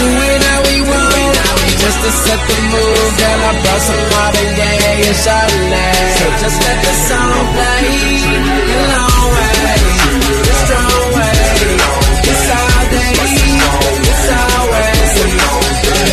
do 0.00 0.08
it 0.08 0.40
how 0.48 0.60
we 0.64 0.76
want. 0.88 1.36
Just 1.80 1.98
to 2.04 2.10
set 2.24 2.40
the 2.48 2.58
mood, 2.72 3.10
girl, 3.20 3.40
I 3.48 3.52
brought 3.60 3.82
some 3.88 4.02
Marvin 4.12 4.50
and 4.56 5.16
Chardonnay. 5.24 5.96
So 6.16 6.26
just 6.42 6.58
let 6.64 6.78
the 6.86 6.94
song 7.08 7.44
play. 7.54 7.84
Long 8.92 9.26
way, 9.36 9.76
strong 10.64 11.04
way, 11.16 11.40
it's 12.30 12.46
all 12.56 12.82
day, 12.94 13.12
it's 14.08 14.28
always. 14.40 15.12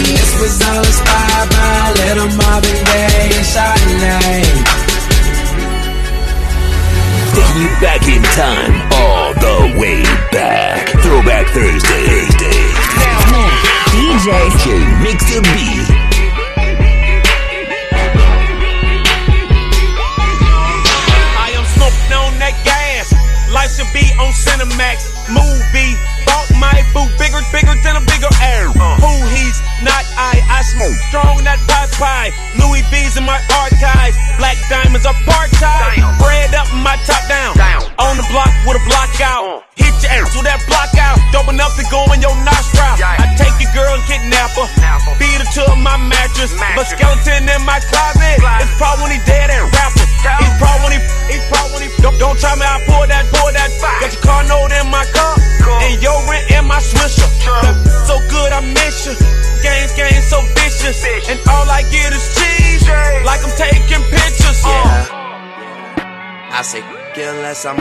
This 0.07 0.31
was 0.41 0.55
all 0.67 0.83
inspired 0.83 1.49
by 1.55 1.79
little 1.99 2.31
Marvin 2.39 2.79
Gaye 2.87 3.31
and 3.39 3.47
Chardonnay. 3.53 4.43
You 7.57 7.73
back 7.81 8.05
in 8.07 8.21
time, 8.37 8.73
all 8.93 9.33
the 9.33 9.81
way 9.81 10.03
back. 10.31 10.93
Throwback 11.01 11.47
Thursday 11.47 11.96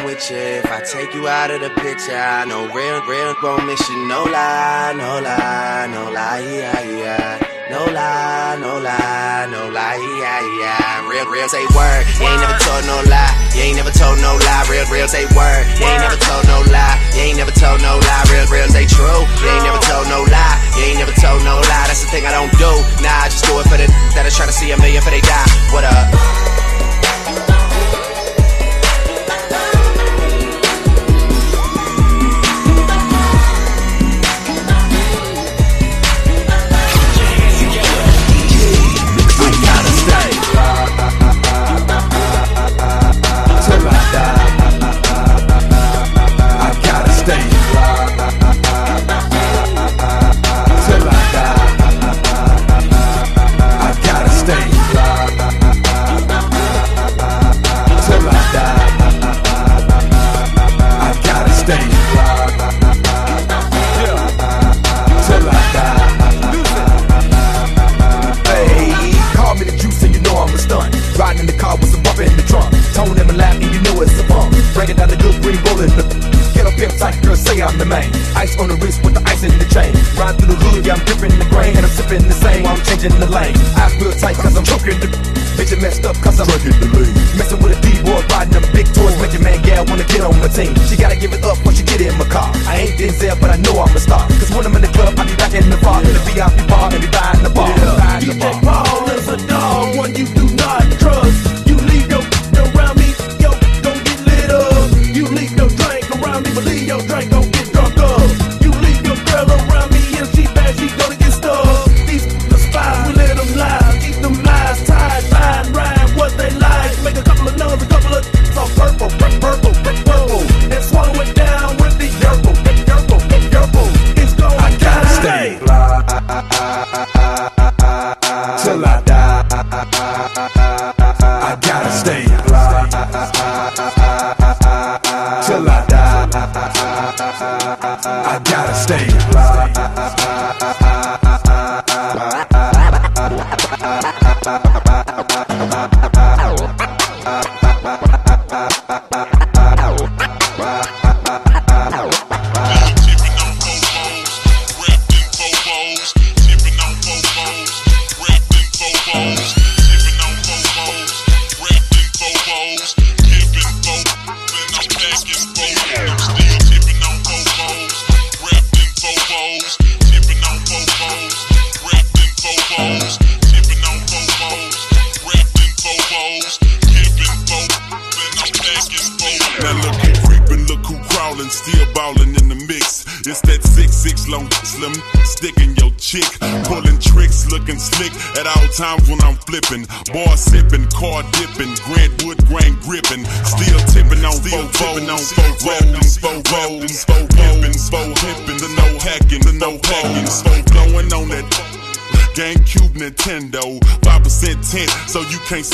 with 0.07 0.31
you. 0.31 0.39
If 0.63 0.71
I 0.71 0.81
take 0.87 1.13
you 1.15 1.27
out 1.27 1.51
of 1.51 1.61
the 1.61 1.71
picture, 1.83 2.15
I 2.15 2.47
know 2.47 2.71
real, 2.71 3.03
real 3.11 3.35
won't 3.43 3.67
miss 3.67 3.83
you. 3.91 4.07
No 4.07 4.23
lie, 4.23 4.95
no 4.95 5.19
lie, 5.19 5.91
no 5.91 6.03
lie, 6.15 6.47
yeah, 6.47 6.81
yeah. 6.95 7.47
No 7.67 7.83
lie, 7.91 8.55
no 8.63 8.79
lie, 8.79 9.51
no 9.51 9.67
lie, 9.67 9.99
yeah, 10.23 10.41
yeah. 10.63 11.11
Real, 11.11 11.27
real 11.27 11.49
say 11.51 11.67
word. 11.75 12.07
You 12.23 12.31
ain't 12.31 12.39
never 12.39 12.55
told 12.63 12.87
no 12.87 13.03
lie. 13.11 13.35
You 13.51 13.67
ain't 13.67 13.77
never 13.83 13.91
told 13.91 14.23
no 14.23 14.39
lie. 14.39 14.65
Real, 14.71 14.87
real 14.87 15.09
say 15.11 15.27
word. 15.35 15.67
You 15.75 15.91
ain't 15.91 16.03
never 16.07 16.19
told 16.23 16.47
no 16.47 16.63
lie. 16.71 16.97
You 17.19 17.27
ain't 17.27 17.39
never 17.43 17.51
told 17.51 17.83
no 17.83 17.99
lie. 17.99 18.25
Real, 18.31 18.47
real 18.47 18.71
say 18.71 18.87
true. 18.87 19.27
You 19.43 19.49
ain't 19.51 19.67
never 19.67 19.83
told 19.83 20.07
no 20.07 20.23
lie. 20.31 20.57
You 20.79 20.83
ain't 20.87 21.03
never 21.03 21.17
told 21.19 21.43
no 21.43 21.59
lie. 21.67 21.91
That's 21.91 22.07
the 22.07 22.11
thing 22.15 22.23
I 22.23 22.31
don't 22.31 22.55
do. 22.55 22.71
Nah, 23.03 23.27
I 23.27 23.27
just 23.27 23.43
do 23.43 23.59
it 23.59 23.67
for 23.67 23.75
the 23.75 23.91
that 24.15 24.25
is 24.25 24.33
are 24.33 24.37
trying 24.39 24.49
to 24.49 24.57
see 24.57 24.71
a 24.71 24.79
million 24.79 25.03
for 25.03 25.11
they 25.11 25.21
die. 25.21 25.36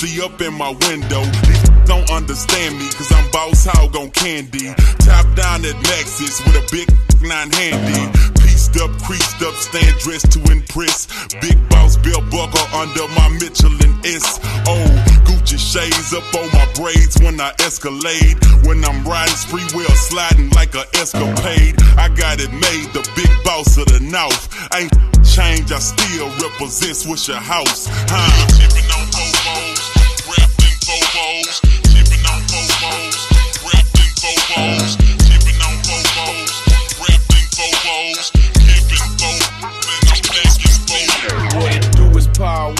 See 0.02 0.20
up 0.20 0.40
in 0.40 0.52
my 0.54 0.70
window. 0.90 1.22
Don't 1.86 2.10
understand 2.10 2.76
me, 2.76 2.90
cause 2.90 3.12
I'm 3.14 3.30
boss 3.30 3.70
hog 3.70 3.94
on 3.94 4.10
candy. 4.10 4.74
Top 4.98 5.22
down 5.38 5.62
at 5.62 5.78
Maxis 5.86 6.42
with 6.42 6.58
a 6.58 6.66
big 6.74 6.90
nine 7.22 7.52
handy. 7.54 8.10
Pieced 8.42 8.82
up, 8.82 8.90
creased 9.06 9.38
up, 9.46 9.54
stand 9.54 9.94
dressed 10.02 10.32
to 10.34 10.42
impress. 10.50 11.06
Big 11.38 11.54
boss 11.70 11.94
belt 12.02 12.26
buckle 12.34 12.66
under 12.74 13.06
my 13.14 13.30
Michelin 13.38 13.94
S. 14.02 14.42
Oh, 14.66 14.90
Gucci 15.22 15.54
shades 15.54 16.10
up 16.10 16.26
on 16.34 16.50
my 16.50 16.66
braids 16.74 17.22
when 17.22 17.38
I 17.38 17.54
escalate. 17.62 18.42
When 18.66 18.82
I'm 18.82 19.06
riding 19.06 19.38
free 19.46 19.62
wheel 19.70 19.94
sliding 19.94 20.50
like 20.58 20.74
a 20.74 20.82
escapade. 20.98 21.78
I 21.94 22.10
got 22.10 22.42
it 22.42 22.50
made, 22.50 22.90
the 22.90 23.06
big 23.14 23.30
boss 23.46 23.78
of 23.78 23.86
the 23.86 24.02
north. 24.02 24.50
I 24.74 24.90
ain't 24.90 24.98
change, 25.22 25.70
I 25.70 25.78
still 25.78 26.26
represent 26.42 27.06
what's 27.06 27.28
your 27.28 27.38
house. 27.38 27.86
Huh? 28.10 28.52
on 34.56 34.78
rapping 37.00 37.42
keeping 37.62 37.92
I'm. 39.22 39.42
What 41.56 41.74
it 41.74 41.96
do 41.96 42.18
is 42.18 42.26
power 42.28 42.72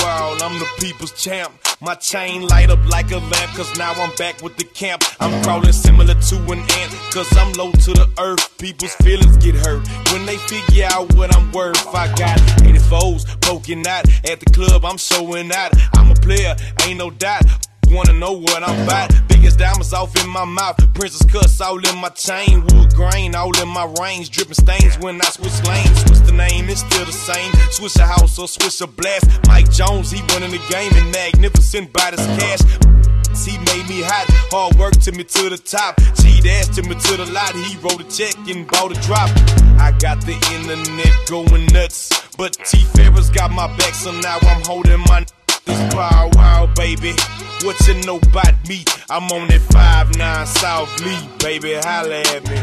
I'm 0.43 0.59
the 0.59 0.69
people's 0.79 1.13
champ. 1.13 1.53
My 1.81 1.95
chain 1.95 2.47
light 2.47 2.71
up 2.71 2.85
like 2.89 3.11
a 3.11 3.19
lamp, 3.19 3.53
cause 3.57 3.77
now 3.79 3.93
I'm 3.93 4.15
back 4.17 4.43
with 4.43 4.57
the 4.57 4.65
camp. 4.65 5.03
I'm 5.21 5.43
crawling 5.43 5.73
similar 5.73 6.15
to 6.15 6.37
an 6.53 6.59
ant, 6.59 6.93
cause 7.13 7.29
I'm 7.37 7.53
low 7.55 7.73
to 7.73 7.93
the 7.93 8.09
earth. 8.19 8.59
People's 8.59 8.95
feelings 8.97 9.37
get 9.39 9.55
hurt 9.55 9.87
when 10.13 10.27
they 10.27 10.37
figure 10.37 10.87
out 10.91 11.15
what 11.15 11.35
I'm 11.35 11.51
worth. 11.53 11.87
I 11.95 12.09
got 12.15 12.39
84s 12.61 13.41
poking 13.41 13.87
out 13.87 14.07
at 14.31 14.41
the 14.41 14.51
club, 14.53 14.85
I'm 14.85 14.99
showing 14.99 15.51
out. 15.53 15.73
I'm 15.95 16.11
a 16.11 16.15
player, 16.15 16.55
ain't 16.85 16.99
no 16.99 17.11
doubt 17.11 17.45
wanna 17.89 18.13
know 18.15 18.33
what 18.33 18.63
I'm 18.63 18.83
about. 18.85 19.11
Biggest 19.29 19.59
diamonds 19.59 19.93
off 19.93 20.15
in 20.23 20.29
my 20.29 20.45
mouth, 20.45 20.77
princess 20.95 21.25
cuss 21.31 21.61
all 21.61 21.79
in 21.79 21.99
my 21.99 22.09
chain, 22.11 22.67
wood 22.69 22.95
grain 22.95 23.35
all 23.35 23.57
in 23.61 23.69
my 23.69 23.85
range, 24.01 24.31
dripping 24.31 24.55
stains 24.55 24.99
when 24.99 25.21
I 25.21 25.27
switch 25.27 25.63
lanes. 25.67 26.01
Switch 26.01 26.21
the 26.27 26.33
name, 26.33 26.69
it's 26.69 26.81
still 26.81 27.05
the 27.05 27.13
same. 27.13 27.53
Swishahouse 27.71 28.39
or 28.39 28.49
switch 28.49 28.81
a 28.81 28.87
blast. 28.87 29.27
Mike 29.47 29.71
Jones, 29.71 30.11
he 30.11 30.21
running 30.33 30.51
the 30.51 30.63
game 30.71 30.93
and 30.95 31.13
magnificent 31.13 31.93
by 31.93 32.11
this 32.11 32.27
cash. 32.39 32.61
He 33.45 33.59
made 33.59 33.89
me 33.89 34.03
hot, 34.03 34.27
hard 34.53 34.77
work 34.77 34.93
took 34.93 35.17
me 35.17 35.25
to 35.25 35.49
the 35.49 35.57
top. 35.59 35.99
Cheat 36.21 36.47
ass 36.47 36.69
took 36.69 36.87
me 36.87 36.95
to 36.95 37.17
the 37.17 37.27
lot. 37.33 37.55
He 37.55 37.77
wrote 37.79 38.01
a 38.01 38.05
check 38.05 38.37
and 38.49 38.69
bought 38.69 38.93
a 38.93 39.01
drop. 39.01 39.31
I 39.81 39.91
got 39.99 40.21
the 40.21 40.37
internet 40.55 41.13
going 41.29 41.67
nuts, 41.73 42.11
but 42.37 42.53
T 42.53 42.85
Farris 42.95 43.31
got 43.31 43.51
my 43.51 43.67
back, 43.77 43.95
so 43.95 44.13
now 44.13 44.39
I'm 44.43 44.63
holding 44.63 45.01
my. 45.09 45.25
This 45.65 45.95
Bow 45.95 46.31
Wow, 46.35 46.73
baby. 46.75 47.15
What 47.63 47.77
you 47.87 47.95
know 48.07 48.17
about 48.19 48.57
me? 48.69 48.85
I'm 49.11 49.31
on 49.31 49.49
that 49.49 49.61
5-9 49.71 50.47
South 50.47 50.91
Lee, 51.05 51.29
baby. 51.39 51.75
Holla 51.75 52.21
at 52.21 52.43
me. 52.49 52.57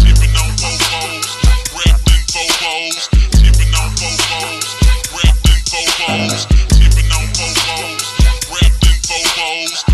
Tipping 0.00 0.34
on 0.34 0.50
Bobos, 0.58 1.28
rapping 1.76 2.24
Bobos, 2.34 3.10
tipping 3.38 3.72
on 3.78 3.90
Bobos, 4.00 4.66
rapping 5.14 5.62
Bobos, 5.70 6.48
tipping 6.74 7.10
on 7.14 7.26
Bobos, 7.38 8.02
rapping 8.50 8.98
Bobos, 9.06 9.89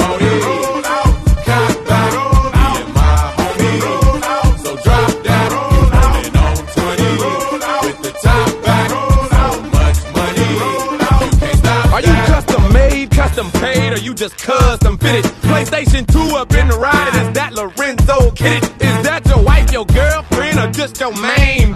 on 0.00 0.22
it. 0.22 0.40
Got 1.44 1.84
back, 1.84 2.12
me 2.14 2.72
and 2.80 2.94
my 2.94 3.12
homie. 3.36 3.80
So 4.64 4.72
drop 4.76 5.12
that, 5.22 5.52
rolling 5.52 6.36
on 6.44 6.56
20 6.72 7.04
with 7.84 8.00
the 8.02 8.12
top 8.24 8.48
back. 8.64 8.88
So 8.88 9.44
much 9.68 10.00
money, 10.16 10.48
you 10.56 11.38
can't 11.38 11.58
stop 11.58 11.92
Are 11.92 12.00
you 12.00 12.14
custom 12.24 12.72
made, 12.72 13.10
custom 13.10 13.50
paid, 13.60 13.92
or 13.92 13.98
you 13.98 14.14
just 14.14 14.38
custom 14.38 14.96
fitted? 14.96 15.30
PlayStation 15.42 16.06
2 16.06 16.36
up 16.36 16.54
in 16.54 16.68
the 16.68 16.78
ride, 16.78 17.08
and 17.12 17.28
is 17.28 17.34
that 17.34 17.52
Lorenzo 17.52 18.30
Kid? 18.30 18.62
Is 18.80 19.02
that 19.04 19.26
your 19.26 19.42
wife, 19.42 19.70
your 19.70 19.84
girlfriend, 19.84 20.58
or 20.58 20.70
just 20.70 20.98
your 21.00 21.12
main? 21.20 21.74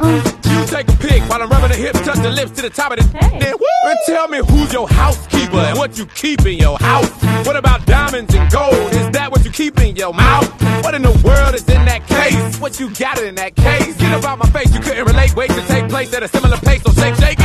While 1.29 1.43
I'm 1.43 1.51
rubbing 1.51 1.71
the 1.71 1.77
hips, 1.77 2.01
touch 2.01 2.19
the 2.19 2.31
lips 2.31 2.53
to 2.53 2.63
the 2.63 2.71
top 2.71 2.93
of 2.93 2.99
the 2.99 3.05
Then 3.39 3.55
woo, 3.61 3.91
and 3.91 3.99
tell 4.07 4.29
me 4.29 4.39
who's 4.39 4.73
your 4.73 4.89
housekeeper 4.89 5.57
and 5.57 5.79
what 5.79 5.99
you 5.99 6.07
keep 6.07 6.45
in 6.47 6.59
your 6.59 6.79
house. 6.79 7.11
What 7.47 7.57
about 7.57 7.87
diamonds 7.87 8.35
and 8.35 8.51
gold? 8.51 8.93
Is 8.93 9.11
that 9.11 9.31
what 9.31 9.45
you 9.45 9.51
keep 9.51 9.79
in 9.79 9.95
your 9.97 10.15
mouth? 10.15 10.49
What 10.83 10.95
in 10.95 11.03
the 11.03 11.13
world 11.25 11.55
is 11.55 11.69
in 11.69 11.85
that 11.85 12.07
case? 12.07 12.59
What 12.61 12.81
you 12.81 12.91
got 12.95 13.21
in 13.21 13.35
that 13.37 13.55
case? 13.55 13.97
Get 13.97 14.13
up 14.13 14.25
out 14.25 14.39
my 14.39 14.49
face, 14.51 14.73
you 14.75 14.81
couldn't 14.81 15.05
relate. 15.05 15.35
Wait 15.37 15.51
to 15.51 15.63
take 15.69 15.89
place 15.89 16.13
at 16.15 16.23
a 16.23 16.29
similar 16.29 16.57
pace, 16.59 16.83
so 16.83 16.93
shake, 16.93 17.15
shake, 17.17 17.38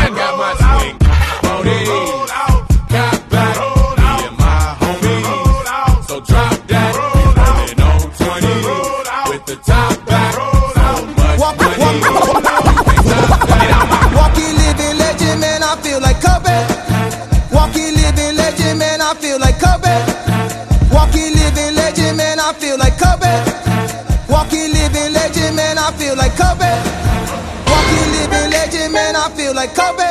like 29.63 29.75
Kobe. 29.75 30.03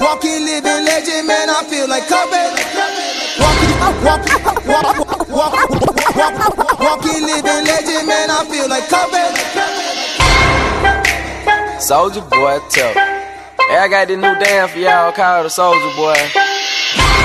Walkie 0.00 0.40
living 0.42 0.82
legend, 0.82 1.28
man, 1.28 1.48
I 1.48 1.62
feel 1.70 1.86
like 1.86 2.08
Kobe. 2.10 2.42
Walkie, 3.38 3.70
walkie, 4.02 4.34
walk, 4.66 4.98
walk, 5.30 5.54
walk, 6.18 6.80
walkie 6.80 7.20
living 7.22 7.62
legend, 7.70 8.08
man, 8.08 8.30
I 8.30 8.42
feel 8.50 8.68
like 8.68 8.88
Kobe. 8.90 9.22
Soulja 11.78 12.22
Boy, 12.28 12.58
tough. 12.68 12.94
Hey, 13.68 13.78
I 13.78 13.86
got 13.88 14.08
this 14.08 14.16
new 14.16 14.34
dance 14.42 14.72
for 14.72 14.78
y'all 14.78 15.12
called 15.12 15.46
the 15.46 15.50
Soulja 15.50 15.94
Boy. 15.94 16.18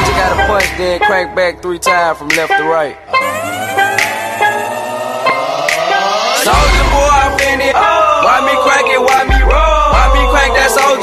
You 0.06 0.14
gotta 0.14 0.46
punch, 0.46 0.70
then 0.78 1.00
crank 1.00 1.36
back 1.36 1.64
three 1.64 1.80
times 1.80 2.20
from 2.20 2.28
left 2.30 2.52
to 2.52 2.64
right. 2.64 2.96
Soulja 6.46 6.84
Boy, 6.94 7.10
I'm 7.10 7.34
in 7.42 7.62
it. 7.70 7.74
Why 7.74 8.38
me 8.46 8.54
crank 8.62 8.88
it? 8.88 9.02
Why 9.02 9.23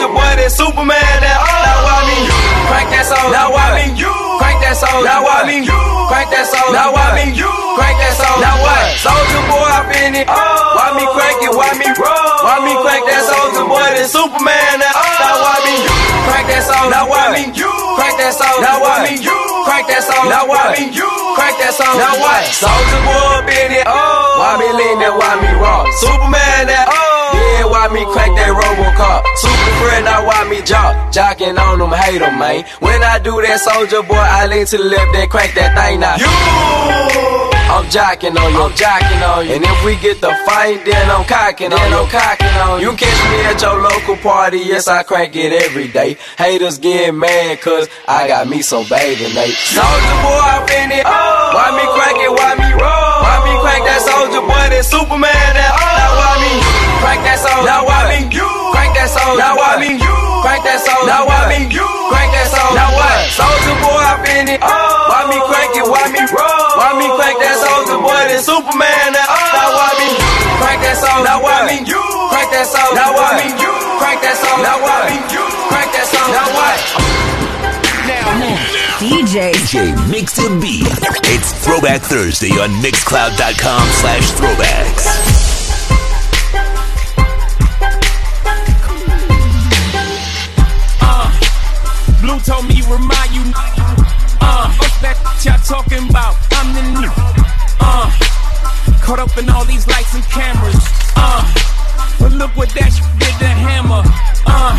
Soulja 0.01 0.16
Boy? 0.16 0.32
That 0.40 0.48
Superman, 0.48 0.96
that 1.20 1.36
Now 1.61 1.84
why 1.84 2.01
me 2.09 2.24
crank 2.72 2.88
that 2.88 3.05
soldier? 3.05 3.36
Now 3.36 3.53
why 3.53 3.76
me 3.76 3.92
crank 4.40 4.64
that 4.64 4.72
soldier? 4.80 5.05
Now 5.05 5.20
why 5.20 5.44
me 5.44 5.61
crank 6.09 6.28
that 6.32 6.48
soldier? 6.48 6.72
Now 6.72 6.88
why 6.96 7.20
me 7.20 7.36
crank 7.36 7.96
that 8.01 8.16
soldier? 8.16 8.40
Now 8.40 8.57
what? 8.64 8.96
Soulja 8.96 9.40
Boy, 9.44 9.61
I'm 9.61 9.92
in 9.92 10.24
it. 10.24 10.24
Why 10.24 10.96
me 10.96 11.05
crank 11.05 11.44
it? 11.44 11.53
Why 11.53 11.68
me 11.76 11.88
roll? 12.01 12.32
Why 12.40 12.64
me 12.64 12.72
crank 12.80 13.05
that 13.12 13.28
Soulja 13.28 13.62
Boy? 13.68 13.84
That 13.92 14.09
Superman, 14.09 14.80
that 14.80 14.96
Now 14.96 15.36
why 15.36 15.57
me 15.68 15.74
crank 16.24 16.48
that 16.48 16.64
soldier? 16.64 16.88
Now 16.88 17.05
why 17.05 17.36
me 17.36 17.53
crank 17.53 18.16
that 18.16 18.32
soldier? 18.32 18.64
Now 18.64 18.80
why 18.80 19.05
me 19.05 19.20
crank 19.20 19.84
that 19.84 20.01
soldier? 20.01 20.32
Now 20.32 20.48
why 20.48 20.80
me 20.80 20.96
crank 21.36 21.61
that 21.61 21.76
soldier? 21.76 22.01
Now 22.01 22.16
what? 22.16 22.48
Soulja 22.48 22.98
Boy, 23.05 23.53
in 23.53 23.76
it. 23.76 23.84
Oh, 23.84 24.40
why 24.40 24.57
me 24.57 24.68
lean 24.72 25.05
that? 25.05 25.12
Why 25.12 25.36
me 25.44 25.53
rock? 25.61 25.84
Superman, 26.01 26.72
that 26.72 26.88
why 27.71 27.89
me 27.89 28.03
crank 28.12 28.37
that 28.37 28.51
Robocop? 28.51 29.23
Super 29.39 29.73
friend, 29.81 30.05
now 30.05 30.27
why 30.27 30.45
me 30.51 30.61
jock? 30.62 30.93
Jocking 31.14 31.57
on 31.57 31.79
them, 31.79 31.93
hate 31.93 32.21
'em, 32.21 32.39
man. 32.39 32.64
When 32.81 33.03
I 33.03 33.18
do 33.18 33.41
that 33.41 33.61
Soulja 33.62 34.07
Boy, 34.07 34.18
I 34.18 34.47
lean 34.47 34.66
to 34.66 34.77
the 34.77 34.85
left, 34.85 35.12
then 35.12 35.29
crank 35.29 35.55
that 35.55 35.71
thing 35.79 36.01
now. 36.01 36.16
You 36.18 37.51
I'm 37.71 37.87
jocking 37.87 38.35
on 38.35 38.51
you, 38.53 38.62
I'm 38.66 38.73
jocking 38.73 39.23
on 39.23 39.47
you. 39.47 39.55
And 39.55 39.64
if 39.64 39.85
we 39.85 39.95
get 40.03 40.21
the 40.21 40.35
fight, 40.45 40.85
then 40.85 41.09
I'm 41.09 41.25
cocking 41.25 41.73
on 41.73 41.91
you, 41.91 42.03
I'm 42.03 42.11
cocking 42.11 42.57
on 42.66 42.81
you. 42.81 42.91
You 42.91 42.97
catch 42.97 43.21
me 43.31 43.39
at 43.47 43.62
your 43.62 43.81
local 43.81 44.16
party, 44.16 44.59
yes, 44.59 44.89
I 44.89 45.05
crank 45.05 45.37
it 45.37 45.53
every 45.53 45.87
day. 45.87 46.16
Haters 46.37 46.79
get 46.79 47.14
mad, 47.14 47.61
cause 47.61 47.89
I 48.09 48.27
got 48.27 48.49
me 48.49 48.62
some 48.62 48.85
bathing 48.91 49.35
Nate. 49.35 49.55
Soulja 49.55 50.14
Boy, 50.27 50.43
I 50.43 50.59
in 50.83 50.91
it. 50.99 51.05
Oh. 51.07 51.51
Why 51.55 51.71
me 51.79 51.87
crank 51.95 52.18
it, 52.18 52.33
why 52.35 52.51
me 52.59 52.71
roll? 52.75 53.16
Why 53.23 53.37
me 53.47 53.53
crank 53.62 53.83
that 53.87 54.03
Soulja 54.03 54.41
Boy, 54.43 54.66
that 54.75 54.85
Superman, 54.85 55.51
that 55.55 55.71
oh. 55.71 55.95
Now 55.95 56.11
why 56.18 56.35
me 56.43 56.70
crank 57.01 57.20
that 57.24 57.38
soldier 57.40 57.64
Now 57.66 57.82
why 57.88 58.12
me 58.12 58.28
you. 58.30 58.48
Crank 58.72 58.92
that 58.94 59.09
soldier 59.09 59.40
Now 59.40 59.57
why 59.57 59.80
me 59.80 59.96
you. 59.96 60.16
Crank 60.44 60.62
that 60.64 60.78
soldier 60.84 61.09
Now 61.09 61.26
why 61.26 61.48
me 61.51 61.66
you. 61.72 61.88
Crank 62.12 62.30
that 62.36 62.46
soldier 62.53 62.76
Now 62.76 62.90
what? 62.94 63.18
Soulja 63.32 63.74
Boy, 63.80 64.01
I 64.01 64.14
in 64.36 64.46
it. 64.55 64.61
Oh. 64.62 64.68
Why 65.09 65.20
me 65.32 65.38
crank 65.48 65.72
it, 65.76 65.86
why 65.88 66.05
me 66.12 66.22
roll? 66.30 66.66
Why 66.76 66.92
me 67.01 67.07
crank 67.16 67.36
that 67.40 67.57
Soulja 67.59 67.96
Boy, 67.98 68.22
that 68.30 68.42
Superman, 68.44 69.09
that 69.16 69.26
oh. 69.26 69.36
Now 69.57 69.68
why 69.74 69.90
me 69.98 70.09
crank 70.61 70.80
that 70.84 70.96
soldier 71.01 71.24
Now 71.24 71.38
why 71.42 71.59
me 71.66 71.76
you. 71.88 72.03
Crank 72.30 72.48
that 72.53 72.66
soldier 72.68 72.94
Now 72.94 73.11
why 73.16 73.30
me 73.40 73.48
you. 73.57 73.72
Crank 73.98 74.18
that 74.22 74.36
soldier 74.36 74.62
Now 74.62 74.76
why 74.84 74.96
me 75.09 75.16
you. 75.32 75.44
Crank 75.72 75.90
that 75.96 76.07
soldier 76.07 76.32
Now 76.36 76.48
what? 76.55 76.78
Now, 78.09 78.28
DJ. 79.01 79.53
DJ 79.55 79.94
Mix 80.11 80.36
the 80.36 80.48
Beat. 80.61 80.88
It's 81.32 81.53
Throwback 81.64 82.01
Thursday 82.03 82.51
on 82.61 82.70
Mixcloud.com 82.82 83.88
slash 83.88 84.30
throwbacks. 84.32 85.39
Blue 92.21 92.39
told 92.41 92.68
me 92.68 92.83
remind 92.85 93.33
you. 93.33 93.45
Uh, 94.45 94.68
what's 94.77 95.01
that 95.01 95.16
y'all 95.41 95.57
talking 95.64 96.05
about? 96.11 96.37
I'm 96.53 96.68
the 96.77 96.85
new. 97.01 97.12
Uh, 97.81 98.12
caught 99.01 99.18
up 99.21 99.33
in 99.39 99.49
all 99.49 99.64
these 99.64 99.89
lights 99.89 100.14
and 100.14 100.25
cameras. 100.29 100.77
Uh, 101.16 101.41
but 102.21 102.33
look 102.33 102.53
what 102.57 102.68
that 102.77 102.93
sh- 102.93 103.01
did 103.16 103.35
to 103.41 103.49
Hammer. 103.49 104.05
Uh, 104.45 104.77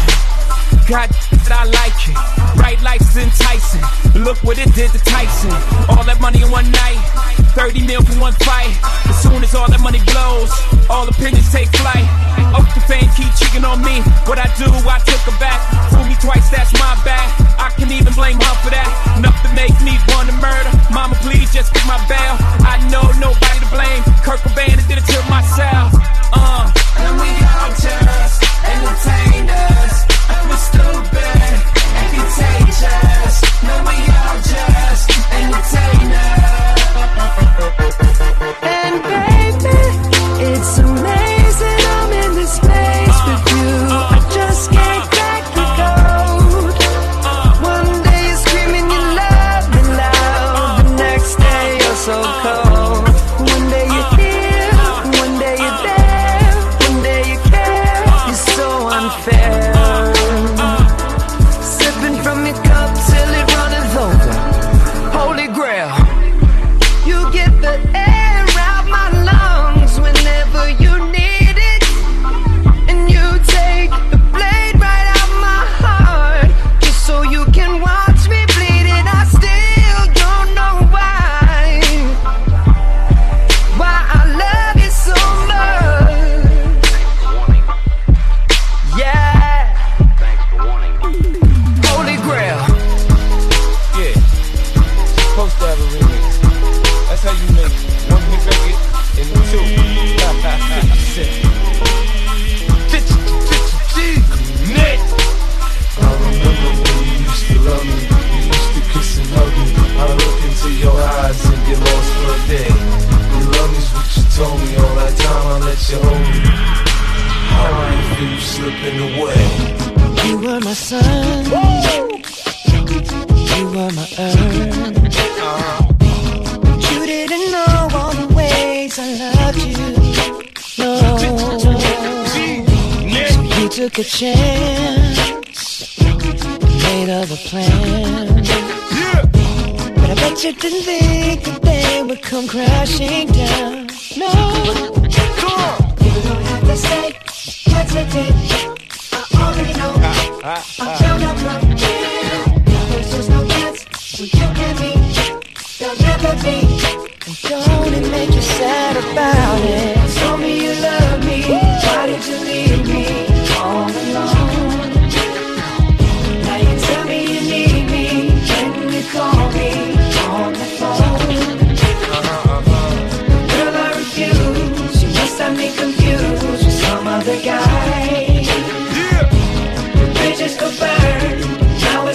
God, 0.85 1.09
that 1.09 1.49
I 1.49 1.65
like 1.65 1.97
it. 2.05 2.17
Bright 2.57 2.81
lights 2.85 3.09
is 3.15 3.25
enticing. 3.25 3.81
Look 4.21 4.37
what 4.43 4.59
it 4.59 4.69
did 4.75 4.91
to 4.91 4.99
Tyson. 4.99 5.49
All 5.89 6.03
that 6.05 6.21
money 6.21 6.43
in 6.43 6.51
one 6.51 6.69
night. 6.69 7.01
30 7.57 7.87
mil 7.87 8.01
for 8.05 8.21
one 8.21 8.33
fight. 8.45 8.69
As 9.09 9.21
soon 9.23 9.41
as 9.43 9.55
all 9.55 9.67
that 9.67 9.81
money 9.81 9.99
blows, 10.05 10.53
all 10.89 11.09
opinions 11.09 11.51
take 11.51 11.69
flight. 11.73 12.05
The 12.51 12.83
fame, 12.87 13.09
keep 13.15 13.31
cheating 13.39 13.63
on 13.63 13.79
me. 13.83 14.01
What 14.27 14.39
I 14.39 14.47
do, 14.59 14.67
I 14.67 14.99
took 14.99 15.23
her 15.27 15.37
back. 15.39 15.59
Fool 15.91 16.03
me 16.03 16.15
twice, 16.19 16.49
that's 16.49 16.71
my 16.73 16.99
bad. 17.03 17.27
I 17.59 17.69
can 17.71 17.91
even 17.91 18.13
blame 18.13 18.39
her 18.39 18.55
for 18.63 18.71
that. 18.71 18.87
Enough 19.17 19.39
to 19.43 19.49
make 19.55 19.75
me 19.83 19.95
want 20.11 20.27
to 20.27 20.35
murder. 20.35 20.71
Mama, 20.91 21.15
please 21.23 21.51
just 21.51 21.73
get 21.73 21.85
my 21.87 21.99
bail. 22.07 22.35
I 22.67 22.79
know 22.91 23.07
nobody 23.19 23.59
to 23.59 23.69
blame. 23.71 24.03
Kurt 24.23 24.39
Cobain 24.43 24.75
did 24.87 24.99
it 24.99 25.07
to 25.07 25.19
myself. 25.29 25.95
Uh. 26.31 26.71
And 26.99 27.15
we 27.19 27.31
all 27.55 27.71
just 27.71 28.43
entertained 28.67 29.70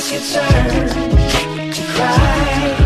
it's 0.09 0.34
your 0.34 0.44
turn 0.46 1.72
to 1.72 1.82
cry. 1.82 2.86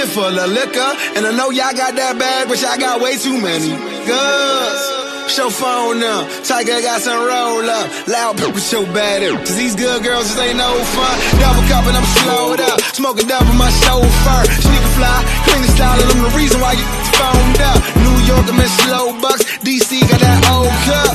For 0.00 0.24
full 0.24 0.32
of 0.32 0.48
liquor. 0.48 0.92
And 1.12 1.28
I 1.28 1.32
know 1.36 1.52
y'all 1.52 1.76
got 1.76 1.92
that 1.92 2.16
bag, 2.16 2.48
but 2.48 2.56
y'all 2.64 2.80
got 2.80 3.04
way 3.04 3.20
too 3.20 3.36
many 3.36 3.68
girls. 4.08 4.80
Show 5.28 5.52
phone 5.52 6.00
up, 6.00 6.24
Tiger 6.40 6.80
got 6.80 7.04
some 7.04 7.20
roll 7.20 7.60
up. 7.68 7.84
Loud 8.08 8.40
poop 8.40 8.56
with 8.56 8.64
your 8.72 8.88
bad 8.96 9.20
Cause 9.44 9.60
these 9.60 9.76
good 9.76 10.00
girls 10.00 10.24
just 10.24 10.40
ain't 10.40 10.56
no 10.56 10.72
fun. 10.96 11.14
Double 11.36 11.64
cup 11.68 11.84
and 11.84 12.00
I'm 12.00 12.08
slowed 12.16 12.60
up. 12.64 12.80
Smoking 12.96 13.28
double 13.28 13.52
my 13.60 13.68
chauffeur. 13.84 14.42
Sneaker 14.64 14.92
fly, 14.96 15.20
clean 15.44 15.62
the 15.68 15.70
style, 15.76 16.00
and 16.00 16.08
I'm 16.16 16.22
the 16.24 16.32
reason 16.32 16.64
why 16.64 16.72
you 16.80 16.86
phoned 17.20 17.60
up. 17.60 17.78
New 18.00 18.16
York, 18.24 18.46
I'm 18.48 18.56
in 18.56 18.72
slow 18.88 19.06
bucks. 19.20 19.44
DC 19.60 20.00
got 20.08 20.20
that 20.24 20.40
old 20.48 20.72
cup. 20.88 21.12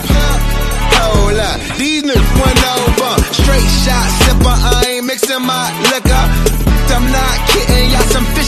Hold 0.93 1.41
up, 1.41 1.57
these 1.81 2.05
niggas 2.05 2.33
went 2.37 2.61
over. 2.69 3.13
Straight 3.33 3.69
shot, 3.81 4.05
sipper, 4.29 4.53
I 4.53 5.01
ain't 5.01 5.09
mixing 5.09 5.41
my 5.41 5.73
liquor. 5.89 6.65
I'm 6.95 7.11
not 7.11 7.49
kidding, 7.49 7.91
y'all 7.91 8.04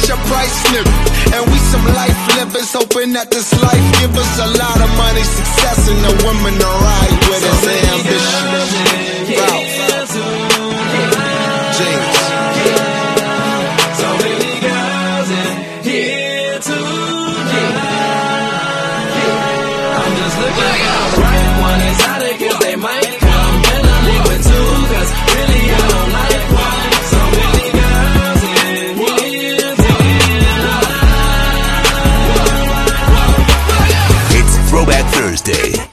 catch 0.08 0.20
price 0.28 0.72
nip. 0.72 0.88
And 1.34 1.51
we 1.51 1.58
some 1.58 1.86
life 1.86 2.36
livers, 2.36 2.74
hoping 2.74 3.14
that 3.14 3.30
this 3.30 3.51
life 3.62 3.99
give 3.99 4.16
us 4.16 4.39
a 4.39 4.47
lot 4.58 4.80
of 4.82 4.89
money, 4.97 5.24
success, 5.24 5.89
and 5.89 5.99
the 6.03 6.14
women 6.24 6.53
to 6.60 6.66
ride 6.66 7.20
with 7.28 7.43
us. 7.43 7.68
Ambition. 7.91 8.45
Ralph. 9.38 9.68
James. 11.78 12.36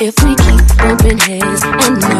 If 0.00 0.22
we 0.24 0.34
keep 0.34 0.82
open 0.82 1.18
hands 1.18 1.62
and 1.62 2.13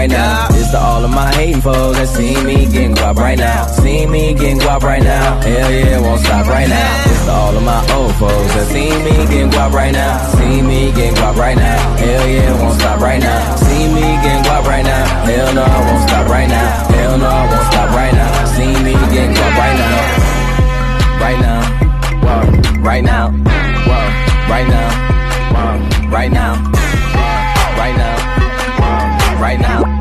right 0.00 0.08
now. 0.08 0.48
This 0.48 0.70
to 0.70 0.78
all 0.78 1.04
of 1.04 1.10
my 1.10 1.28
hating 1.34 1.60
foes 1.60 1.96
that 1.96 2.08
see 2.08 2.32
me 2.48 2.64
getting 2.72 2.94
guap 2.94 3.16
right 3.16 3.36
now. 3.36 3.66
See 3.66 4.06
me 4.06 4.32
getting 4.32 4.58
guap 4.58 4.82
right 4.82 5.02
now. 5.02 5.40
Hell 5.40 5.70
yeah, 5.70 6.00
won't 6.00 6.20
stop 6.24 6.46
right 6.46 6.68
now. 6.68 7.04
This 7.04 7.24
to 7.26 7.32
all 7.32 7.54
of 7.56 7.62
my 7.62 7.80
old 7.96 8.14
foes 8.16 8.50
that 8.56 8.66
see 8.72 8.88
me 9.06 9.14
getting 9.30 9.50
guap 9.50 9.72
right 9.72 9.92
now. 9.92 10.16
See 10.36 10.62
me 10.62 10.80
getting 10.96 11.16
guap 11.20 11.36
right 11.36 11.56
now. 11.56 11.96
Hell 12.00 12.28
yeah, 12.28 12.62
won't 12.62 12.80
stop 12.80 12.98
right 13.00 13.20
now. 13.20 13.56
See 13.56 13.84
me 13.96 14.06
getting 14.24 14.44
guap 14.48 14.64
right 14.64 14.84
now. 14.84 15.04
Hell 15.28 15.54
no, 15.58 15.64
I 15.68 15.78
won't 15.86 16.02
stop 16.08 16.26
right 16.28 16.48
now. 16.48 16.70
Hell 16.96 17.18
no, 17.18 17.28
I 17.28 17.44
won't 17.50 17.66
stop 17.72 17.88
right 18.00 18.14
now. 18.20 18.32
See 18.56 18.72
me 18.86 18.94
getting 19.12 19.34
guap 19.36 19.54
right 19.62 19.76
now. 19.84 19.98
Right 21.24 21.40
now. 21.44 21.60
Whoa. 22.24 22.80
Right 22.80 23.04
now. 23.04 23.24
Whoa. 23.88 24.00
Right 24.48 24.68
now. 24.76 24.88
Whoa. 25.52 26.08
Right 26.08 26.32
now. 26.32 26.69
Right 29.40 29.58
now. 29.58 29.99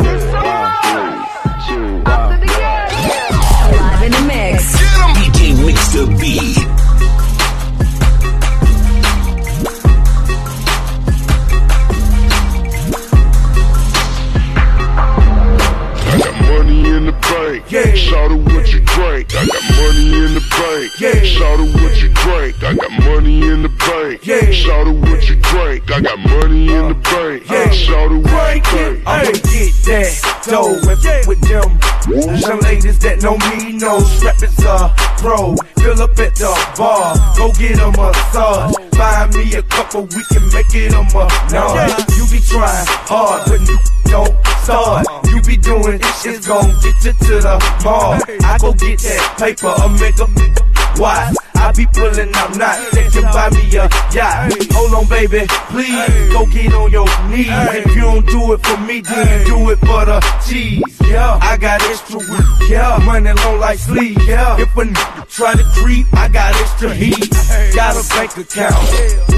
That 33.20 33.24
know 33.24 33.38
me 33.38 33.74
know 33.78 34.00
strap 34.00 34.42
is 34.44 34.60
a 34.64 34.94
pro. 35.18 35.56
Fill 35.80 36.02
up 36.02 36.20
at 36.20 36.36
the 36.36 36.74
bar, 36.78 37.16
go 37.38 37.52
get 37.54 37.80
a 37.80 37.92
massage. 37.92 38.74
Find 38.96 39.36
me 39.36 39.54
a 39.56 39.64
couple, 39.64 40.02
we 40.04 40.24
can 40.32 40.46
make 40.54 40.74
it 40.76 40.94
a 40.94 41.04
month. 41.14 41.34
You 42.16 42.26
be 42.32 42.40
trying 42.46 42.86
hard, 43.08 43.48
but 43.48 43.62
you 43.68 43.78
don't 44.06 44.36
start. 44.64 45.06
You 45.32 45.42
be 45.42 45.58
doing 45.58 46.00
it, 46.00 46.26
it's 46.26 46.48
gon' 46.48 46.68
get 46.82 47.04
you 47.04 47.14
to 47.14 47.36
the 47.40 47.80
mall. 47.84 48.20
I 48.44 48.58
go 48.60 48.74
get 48.74 49.00
that 49.00 49.36
paper, 49.38 49.68
a 49.68 49.90
make 49.90 50.20
a 50.20 50.70
why? 51.00 51.32
I 51.60 51.72
be 51.76 51.86
pulling 51.93 52.34
up 52.36 52.55
not 52.57 52.78
can 53.12 53.24
buy 53.34 53.49
me 53.51 53.68
a 53.78 53.88
yacht. 54.14 54.53
Hold 54.74 54.93
on, 54.93 55.07
baby, 55.07 55.45
please 55.70 56.34
go 56.34 56.45
get 56.47 56.74
on 56.74 56.91
your 56.91 57.05
knees. 57.30 57.47
If 57.49 57.95
you 57.95 58.01
don't 58.01 58.26
do 58.28 58.53
it 58.53 58.66
for 58.66 58.78
me, 58.82 59.01
then 59.01 59.41
you 59.41 59.45
do 59.45 59.70
it 59.72 59.80
for 59.80 60.05
the 60.05 60.20
cheese. 60.47 60.82
Yeah, 61.03 61.39
I 61.41 61.57
got 61.57 61.82
extra 61.84 62.18
weed. 62.20 62.70
Yeah, 62.70 62.97
money 63.03 63.32
long 63.34 63.60
like 63.60 63.80
sleep. 63.80 64.18
Yeah, 64.28 64.57
if 64.60 64.76
a 64.78 64.82
n- 64.82 64.93
try 65.28 65.53
to 65.55 65.64
creep, 65.76 66.05
I 66.14 66.28
got 66.30 66.55
extra 66.55 66.93
heat. 66.93 67.30
Got 67.76 67.97
a 67.97 68.07
bank 68.10 68.38
account 68.38 68.89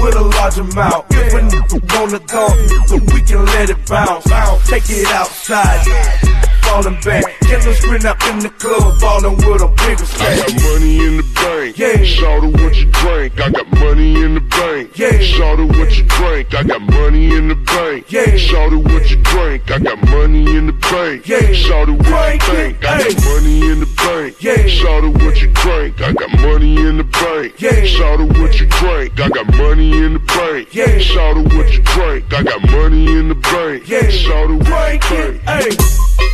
with 0.02 0.14
a 0.14 0.20
large 0.22 0.58
amount. 0.58 1.06
If 1.10 1.32
a 1.34 1.40
n- 1.40 1.80
wanna 1.94 2.18
dump, 2.20 2.54
so 2.88 2.96
we 3.12 3.20
can 3.22 3.44
let 3.46 3.70
it 3.70 3.86
bounce. 3.88 4.24
Take 4.68 4.84
it 4.90 5.06
outside. 5.08 6.51
Falling 6.62 6.98
back, 7.04 7.24
killers 7.40 7.80
grin 7.80 8.06
up 8.06 8.22
in 8.30 8.38
the 8.38 8.50
club, 8.50 9.00
ballin' 9.00 9.36
with 9.36 9.62
a 9.62 9.68
bigger 9.82 10.06
I 10.22 10.36
got 10.36 10.54
money 10.62 10.98
in 11.06 11.16
the 11.18 11.26
bank. 11.34 11.78
Yeah. 11.78 12.04
Shout 12.04 12.44
out 12.44 12.52
what 12.52 12.74
you 12.76 12.86
drink. 12.86 13.40
I 13.40 13.50
got 13.50 13.72
money 13.78 14.22
in 14.22 14.34
the 14.34 14.40
bank. 14.40 14.98
Yeah. 14.98 15.18
Shout 15.20 15.60
out 15.60 15.68
what 15.76 15.96
you 15.96 16.04
drink. 16.04 16.54
I 16.54 16.62
got 16.62 16.80
money 16.80 17.34
in 17.34 17.48
the 17.48 17.54
bank. 17.54 18.10
Yeah. 18.10 18.36
Shout 18.36 18.72
out 18.72 18.84
what 18.84 19.10
you 19.10 19.16
drink. 19.22 19.70
I 19.70 19.78
got 19.78 19.98
money 20.08 20.56
in 20.56 20.66
the 20.66 20.72
bank. 20.72 21.28
Yeah. 21.28 21.52
Shout 21.52 21.88
out 21.88 21.98
what 21.98 22.30
you 22.30 22.36
think. 22.38 22.84
I 22.84 22.98
got 22.98 23.24
money 23.24 23.70
in 23.70 23.80
the 23.80 23.86
bank. 23.96 24.42
Yeah. 24.42 24.66
Shout 24.66 25.04
out 25.04 25.14
what 25.22 25.40
you 25.40 25.48
drink. 25.48 26.00
I 26.00 26.12
got 26.12 26.32
money 26.40 26.76
in 26.76 26.96
the 26.98 27.04
bank. 27.04 27.60
Yeah. 27.60 27.84
Shout 27.84 28.20
out 28.20 28.38
what 28.38 28.60
you 28.60 28.66
drink. 28.66 29.20
I 29.20 29.28
got 29.28 29.46
money 29.56 29.92
in 30.04 30.12
the 30.14 30.18
bank. 30.20 30.74
Yeah. 30.74 30.98
Shout 30.98 31.36
out 31.36 31.52
what 31.52 31.72
you 31.72 31.82
drink. 31.82 32.32
I 32.32 32.42
got 32.42 32.62
money 32.70 33.06
in 33.18 33.28
the 33.28 33.34
bank. 33.34 33.88
Yeah. 33.88 34.08
Shout 34.08 34.50
out 34.50 34.58
what 34.70 34.92
you 34.92 35.00
drink. 35.08 35.42
hey. 35.42 36.31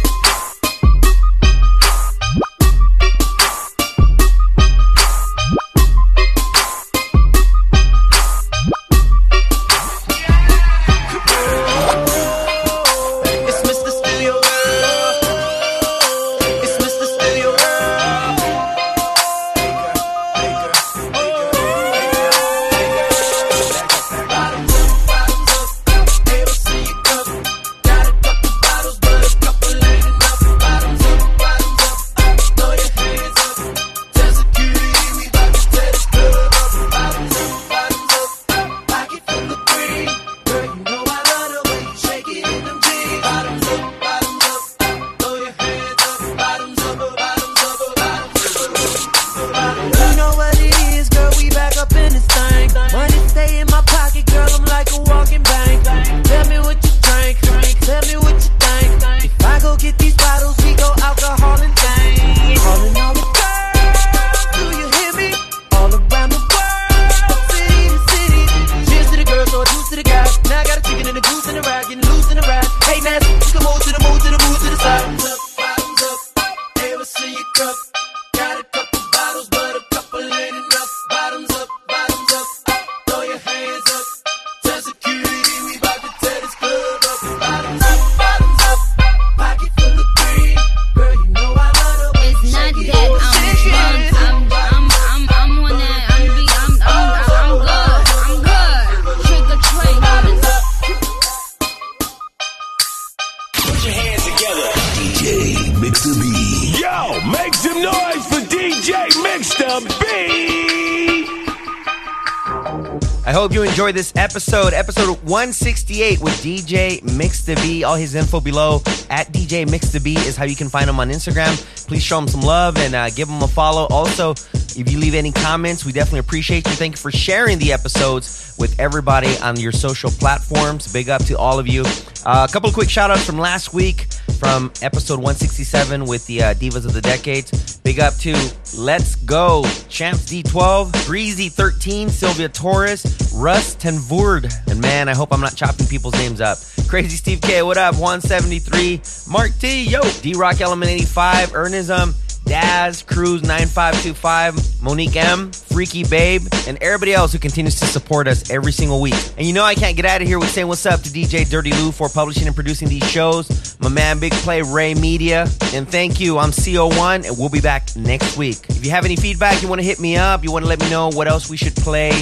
Enjoyed 113.78 113.94
this 113.94 114.12
episode, 114.16 114.74
episode 114.74 115.06
168 115.22 116.20
with 116.20 116.32
DJ 116.42 117.00
Mixta 117.02 117.54
B. 117.62 117.84
All 117.84 117.94
his 117.94 118.16
info 118.16 118.40
below 118.40 118.82
at 119.08 119.32
DJ 119.32 119.64
Mixta 119.66 120.02
B 120.02 120.14
is 120.16 120.36
how 120.36 120.46
you 120.46 120.56
can 120.56 120.68
find 120.68 120.90
him 120.90 120.98
on 120.98 121.10
Instagram. 121.10 121.54
Please 121.86 122.02
show 122.02 122.18
him 122.18 122.26
some 122.26 122.40
love 122.40 122.76
and 122.76 122.96
uh, 122.96 123.08
give 123.10 123.28
him 123.28 123.40
a 123.40 123.46
follow. 123.46 123.86
Also, 123.88 124.34
if 124.78 124.92
you 124.92 124.98
leave 124.98 125.14
any 125.14 125.32
comments, 125.32 125.84
we 125.84 125.92
definitely 125.92 126.20
appreciate 126.20 126.66
you. 126.66 126.72
Thank 126.72 126.94
you 126.94 126.98
for 126.98 127.10
sharing 127.10 127.58
the 127.58 127.72
episodes 127.72 128.54
with 128.58 128.78
everybody 128.78 129.36
on 129.38 129.58
your 129.58 129.72
social 129.72 130.10
platforms. 130.10 130.92
Big 130.92 131.08
up 131.08 131.24
to 131.24 131.36
all 131.36 131.58
of 131.58 131.66
you. 131.66 131.82
Uh, 132.24 132.46
a 132.48 132.52
couple 132.52 132.68
of 132.68 132.74
quick 132.74 132.88
shout 132.88 133.10
outs 133.10 133.24
from 133.24 133.38
last 133.38 133.74
week 133.74 134.06
from 134.38 134.70
episode 134.82 135.16
167 135.16 136.04
with 136.04 136.24
the 136.26 136.42
uh, 136.42 136.54
Divas 136.54 136.86
of 136.86 136.92
the 136.92 137.00
Decades. 137.00 137.78
Big 137.78 137.98
up 137.98 138.14
to 138.16 138.32
Let's 138.76 139.16
Go, 139.16 139.64
Champs 139.88 140.30
D12, 140.30 141.06
Breezy 141.06 141.48
13, 141.48 142.08
Sylvia 142.08 142.48
Torres, 142.48 143.32
Russ 143.34 143.74
Tenvoord. 143.74 144.52
And 144.70 144.80
man, 144.80 145.08
I 145.08 145.14
hope 145.14 145.32
I'm 145.32 145.40
not 145.40 145.56
chopping 145.56 145.86
people's 145.86 146.14
names 146.14 146.40
up. 146.40 146.58
Crazy 146.88 147.16
Steve 147.16 147.40
K, 147.40 147.62
what 147.62 147.76
up? 147.76 147.94
173, 147.94 149.00
Mark 149.30 149.50
T, 149.58 149.84
yo, 149.84 150.02
D 150.22 150.34
Rock 150.34 150.60
Element 150.60 150.90
85, 150.90 151.54
Ernism, 151.54 152.14
Daz, 152.48 153.02
Cruz 153.02 153.42
9525, 153.42 154.82
Monique 154.82 155.16
M, 155.16 155.52
Freaky 155.52 156.02
Babe, 156.04 156.42
and 156.66 156.78
everybody 156.82 157.12
else 157.12 157.30
who 157.32 157.38
continues 157.38 157.78
to 157.80 157.86
support 157.86 158.26
us 158.26 158.50
every 158.50 158.72
single 158.72 159.02
week. 159.02 159.14
And 159.36 159.46
you 159.46 159.52
know 159.52 159.64
I 159.64 159.74
can't 159.74 159.96
get 159.96 160.06
out 160.06 160.22
of 160.22 160.26
here 160.26 160.38
with 160.38 160.48
saying 160.48 160.66
what's 160.66 160.86
up 160.86 161.02
to 161.02 161.10
DJ 161.10 161.48
Dirty 161.48 161.72
Lou 161.72 161.92
for 161.92 162.08
publishing 162.08 162.46
and 162.46 162.54
producing 162.54 162.88
these 162.88 163.08
shows, 163.08 163.78
my 163.80 163.90
man 163.90 164.18
Big 164.18 164.32
Play 164.32 164.62
Ray 164.62 164.94
Media, 164.94 165.42
and 165.74 165.86
thank 165.86 166.20
you. 166.20 166.38
I'm 166.38 166.50
CO1 166.50 167.28
and 167.28 167.38
we'll 167.38 167.50
be 167.50 167.60
back 167.60 167.94
next 167.96 168.38
week. 168.38 168.58
If 168.70 168.84
you 168.84 168.92
have 168.92 169.04
any 169.04 169.16
feedback, 169.16 169.62
you 169.62 169.68
want 169.68 169.80
to 169.80 169.86
hit 169.86 170.00
me 170.00 170.16
up, 170.16 170.42
you 170.42 170.50
want 170.50 170.64
to 170.64 170.68
let 170.68 170.80
me 170.80 170.88
know 170.88 171.10
what 171.10 171.28
else 171.28 171.50
we 171.50 171.58
should 171.58 171.76
play, 171.76 172.12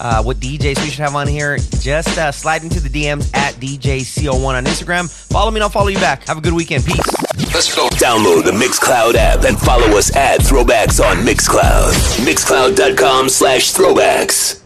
uh, 0.00 0.22
what 0.22 0.38
DJs 0.38 0.82
we 0.82 0.88
should 0.88 1.00
have 1.00 1.14
on 1.14 1.28
here, 1.28 1.58
just 1.80 2.16
uh, 2.16 2.32
slide 2.32 2.62
into 2.62 2.80
the 2.80 2.88
DMs 2.88 3.34
at 3.36 3.54
DJCO1 3.56 4.44
on 4.44 4.64
Instagram. 4.64 5.10
Follow 5.30 5.50
me 5.50 5.56
and 5.56 5.64
I'll 5.64 5.68
follow 5.68 5.88
you 5.88 5.98
back. 5.98 6.26
Have 6.26 6.38
a 6.38 6.40
good 6.40 6.54
weekend. 6.54 6.86
Peace. 6.86 7.23
Let's 7.36 7.74
go. 7.74 7.88
Download 7.88 8.44
the 8.44 8.52
Mixcloud 8.52 9.14
app 9.14 9.44
and 9.44 9.58
follow 9.58 9.96
us 9.96 10.14
at 10.14 10.40
Throwbacks 10.40 11.04
on 11.04 11.24
Mixcloud. 11.24 11.92
Mixcloud.com 12.24 13.28
slash 13.28 13.72
throwbacks. 13.72 14.63